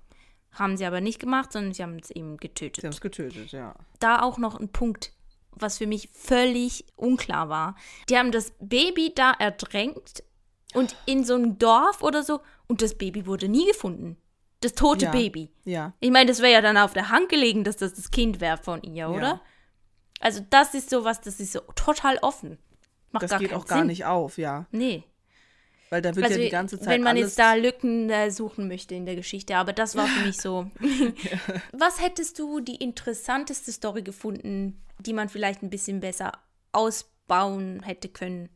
[0.59, 2.81] Haben sie aber nicht gemacht, sondern sie haben es eben getötet.
[2.81, 3.75] Sie haben es getötet, ja.
[4.01, 5.13] Da auch noch ein Punkt
[5.63, 7.75] was für mich völlig unklar war.
[8.09, 10.23] Die haben das Baby da erdrängt
[10.75, 14.17] und in so einem Dorf oder so und das Baby wurde nie gefunden.
[14.61, 15.51] Das tote ja, Baby.
[15.65, 15.93] Ja.
[16.01, 18.59] Ich meine, das wäre ja dann auf der Hand gelegen, dass das das Kind wäre
[18.59, 19.21] von ihr, oder?
[19.21, 19.41] Ja.
[20.21, 22.59] Also das ist sowas, das ist so total offen.
[23.13, 23.77] Macht das geht auch Sinn.
[23.77, 24.67] gar nicht auf, ja.
[24.73, 25.05] Nee.
[25.91, 26.89] Weil da wird also, ja die ganze Zeit.
[26.89, 30.27] Wenn man jetzt da Lücken äh, suchen möchte in der Geschichte, aber das war für
[30.27, 30.71] mich so.
[30.81, 31.39] ja.
[31.73, 36.33] Was hättest du die interessanteste Story gefunden, die man vielleicht ein bisschen besser
[36.73, 38.49] ausbauen hätte können?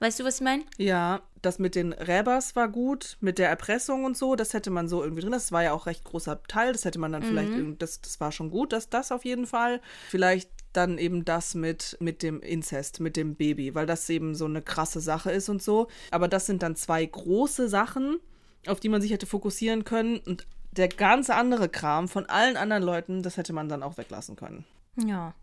[0.00, 0.62] Weißt du, was ich meine?
[0.76, 4.88] Ja, das mit den Räbers war gut, mit der Erpressung und so, das hätte man
[4.88, 5.32] so irgendwie drin.
[5.32, 7.26] Das war ja auch recht großer Teil, das hätte man dann mhm.
[7.26, 9.80] vielleicht, das, das war schon gut, dass das auf jeden Fall.
[10.08, 14.44] Vielleicht dann eben das mit, mit dem Inzest, mit dem Baby, weil das eben so
[14.44, 15.88] eine krasse Sache ist und so.
[16.10, 18.18] Aber das sind dann zwei große Sachen,
[18.66, 20.18] auf die man sich hätte fokussieren können.
[20.18, 24.36] Und der ganze andere Kram von allen anderen Leuten, das hätte man dann auch weglassen
[24.36, 24.64] können.
[24.96, 25.34] Ja.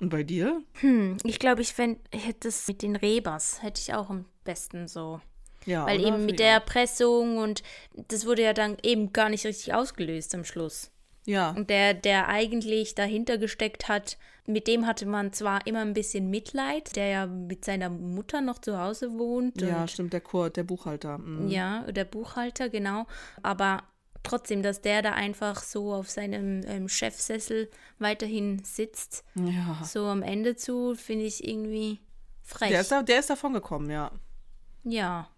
[0.00, 0.62] Und bei dir?
[0.80, 4.88] Hm, ich glaube, ich, ich hätte es mit den Rebers, hätte ich auch am besten
[4.88, 5.20] so.
[5.66, 7.62] Ja, Weil eben mit der Erpressung und
[8.08, 10.90] das wurde ja dann eben gar nicht richtig ausgelöst am Schluss.
[11.26, 11.50] Ja.
[11.50, 16.28] Und der, der eigentlich dahinter gesteckt hat, mit dem hatte man zwar immer ein bisschen
[16.28, 19.60] Mitleid, der ja mit seiner Mutter noch zu Hause wohnt.
[19.60, 21.18] Ja, stimmt, der Kurt, der Buchhalter.
[21.18, 21.48] Mhm.
[21.48, 23.06] Ja, der Buchhalter, genau.
[23.42, 23.82] Aber
[24.22, 29.80] trotzdem, dass der da einfach so auf seinem ähm, Chefsessel weiterhin sitzt, ja.
[29.84, 32.00] so am Ende zu, finde ich irgendwie
[32.42, 32.70] frech.
[32.70, 34.12] Der ist, da, der ist davon gekommen, ja.
[34.84, 35.28] Ja.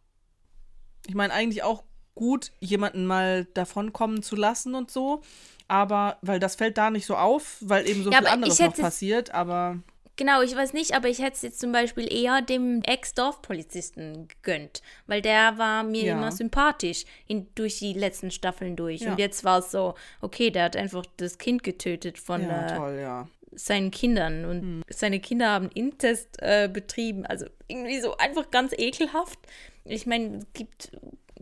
[1.06, 1.84] Ich meine, eigentlich auch
[2.16, 5.22] gut, jemanden mal davon kommen zu lassen und so
[5.68, 8.74] aber weil das fällt da nicht so auf, weil eben so ja, viel anderes noch
[8.74, 9.78] passiert, aber.
[10.18, 14.80] Genau, ich weiß nicht, aber ich hätte es jetzt zum Beispiel eher dem Ex-Dorfpolizisten gegönnt,
[15.06, 16.12] weil der war mir ja.
[16.14, 19.02] immer sympathisch in, durch die letzten Staffeln durch.
[19.02, 19.10] Ja.
[19.10, 22.76] Und jetzt war es so, okay, der hat einfach das Kind getötet von ja, äh,
[22.76, 24.82] toll, seinen Kindern und hm.
[24.88, 27.26] seine Kinder haben Intest äh, betrieben.
[27.26, 29.38] Also irgendwie so einfach ganz ekelhaft.
[29.84, 30.92] Ich meine, es gibt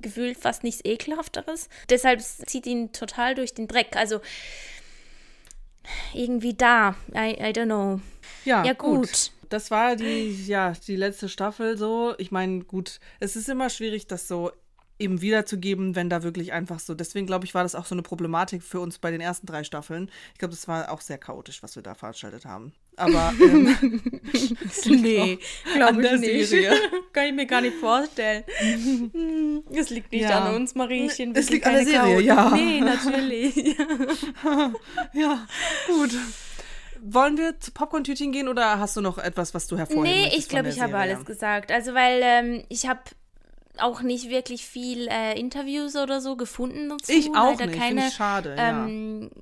[0.04, 1.68] gefühlt fast nichts Ekelhafteres.
[1.88, 3.96] Deshalb zieht ihn total durch den Dreck.
[3.96, 4.20] Also
[6.12, 6.94] irgendwie da.
[7.12, 8.00] I, I don't know.
[8.44, 9.08] Ja, ja gut.
[9.08, 9.30] gut.
[9.48, 12.14] Das war die, ja, die letzte Staffel so.
[12.18, 14.52] Ich meine, gut, es ist immer schwierig, das so
[14.98, 16.94] eben wiederzugeben, wenn da wirklich einfach so.
[16.94, 19.64] Deswegen glaube ich, war das auch so eine Problematik für uns bei den ersten drei
[19.64, 20.10] Staffeln.
[20.32, 22.72] Ich glaube, das war auch sehr chaotisch, was wir da veranstaltet haben.
[22.96, 24.00] Aber ähm,
[24.86, 25.38] nee,
[25.74, 26.48] glaube ich nicht.
[26.48, 26.78] Serie.
[27.12, 28.44] Kann ich mir gar nicht vorstellen.
[29.72, 30.44] Es liegt nicht ja.
[30.44, 31.34] an uns, Mariechen.
[31.34, 32.50] es liegt an der Serie, ja.
[32.50, 33.76] Nee, natürlich.
[35.12, 35.46] ja,
[35.88, 36.10] gut.
[37.06, 40.48] Wollen wir zu Popcorn-Tütchen gehen oder hast du noch etwas, was du hervorheben Nee, ich
[40.48, 41.70] glaube, ich habe alles gesagt.
[41.70, 43.00] Also, weil ähm, ich habe
[43.78, 47.12] auch nicht wirklich viel äh, Interviews oder so gefunden dazu.
[47.12, 49.40] Ich auch Leider nicht, keine, schade, ähm, ja.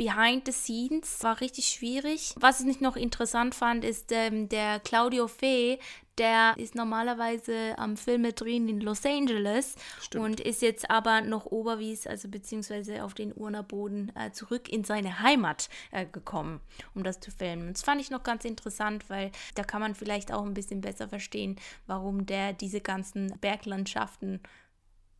[0.00, 2.34] Behind the Scenes war richtig schwierig.
[2.40, 5.78] Was ich nicht noch interessant fand, ist ähm, der Claudio Fee,
[6.16, 10.24] der ist normalerweise am Filme drehen in Los Angeles Stimmt.
[10.24, 15.20] und ist jetzt aber noch Oberwies, also beziehungsweise auf den Urnerboden äh, zurück in seine
[15.20, 16.62] Heimat äh, gekommen,
[16.94, 17.70] um das zu filmen.
[17.70, 21.10] das fand ich noch ganz interessant, weil da kann man vielleicht auch ein bisschen besser
[21.10, 24.40] verstehen, warum der diese ganzen Berglandschaften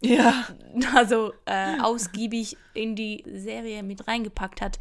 [0.02, 0.46] ja.
[0.94, 4.78] also äh, ausgiebig in die Serie mit reingepackt hat.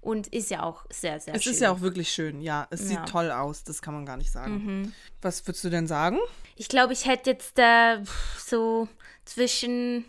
[0.00, 1.52] Und ist ja auch sehr, sehr es schön.
[1.52, 2.66] Es ist ja auch wirklich schön, ja.
[2.70, 2.88] Es ja.
[2.88, 4.64] sieht toll aus, das kann man gar nicht sagen.
[4.64, 4.92] Mhm.
[5.20, 6.18] Was würdest du denn sagen?
[6.56, 8.02] Ich glaube, ich hätte jetzt äh,
[8.36, 8.88] so
[9.24, 10.04] zwischen.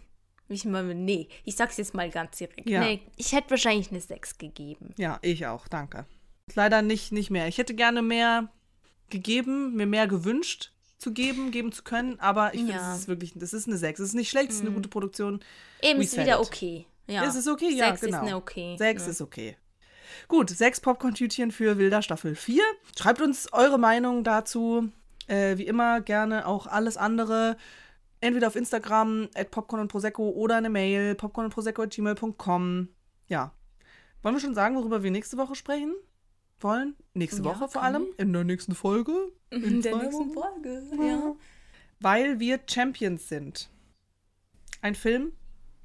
[0.50, 2.68] Ich meine, nee, ich sag's jetzt mal ganz direkt.
[2.68, 2.80] Ja.
[2.80, 4.96] Nee, ich hätte wahrscheinlich eine 6 gegeben.
[4.98, 6.06] Ja, ich auch, danke.
[6.56, 7.48] Leider nicht, nicht mehr.
[7.48, 8.52] Ich hätte gerne mehr
[9.10, 10.74] gegeben, mir mehr gewünscht
[11.04, 12.94] zu geben, geben zu können, aber ich finde, ja.
[12.94, 14.00] es ist wirklich, das ist eine 6.
[14.00, 14.76] Es ist nicht schlecht, es ist eine mhm.
[14.76, 15.42] gute Produktion.
[15.82, 16.88] Eben, ist wieder okay.
[17.08, 17.24] Ja.
[17.26, 17.70] Ist es okay?
[17.70, 18.18] Ja, 6 genau.
[18.18, 18.76] ist eine okay.
[18.78, 19.10] 6 ja.
[19.10, 19.58] ist okay.
[20.28, 22.64] Gut, sechs Popcorn-Tütchen für Wilder Staffel 4.
[22.98, 24.90] Schreibt uns eure Meinung dazu.
[25.28, 27.58] Äh, wie immer gerne auch alles andere.
[28.22, 32.88] Entweder auf Instagram, at Popcorn und Prosecco oder eine Mail, popcorn und Prosecco at gmail.com.
[33.28, 33.52] Ja.
[34.22, 35.94] Wollen wir schon sagen, worüber wir nächste Woche sprechen
[36.60, 36.96] wollen?
[37.14, 38.08] Nächste Woche vor allem?
[38.18, 39.32] In der nächsten Folge?
[39.50, 40.64] In, der nächsten Wochen?
[40.64, 41.36] Folge, ja.
[42.00, 43.70] Weil wir Champions sind.
[44.82, 45.34] Ein Film,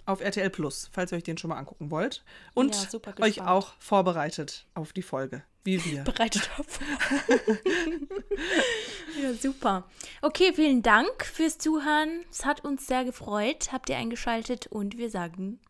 [0.09, 2.25] auf RTL Plus, falls ihr euch den schon mal angucken wollt.
[2.55, 6.03] Und ja, euch auch vorbereitet auf die Folge, wie wir.
[6.05, 6.81] Bereitet auf.
[9.23, 9.85] ja, super.
[10.23, 12.25] Okay, vielen Dank fürs Zuhören.
[12.31, 13.71] Es hat uns sehr gefreut.
[13.71, 15.61] Habt ihr eingeschaltet und wir sagen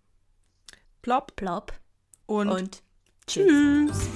[1.02, 1.72] plopp, plopp
[2.26, 2.82] und, und
[3.26, 4.08] tschüss.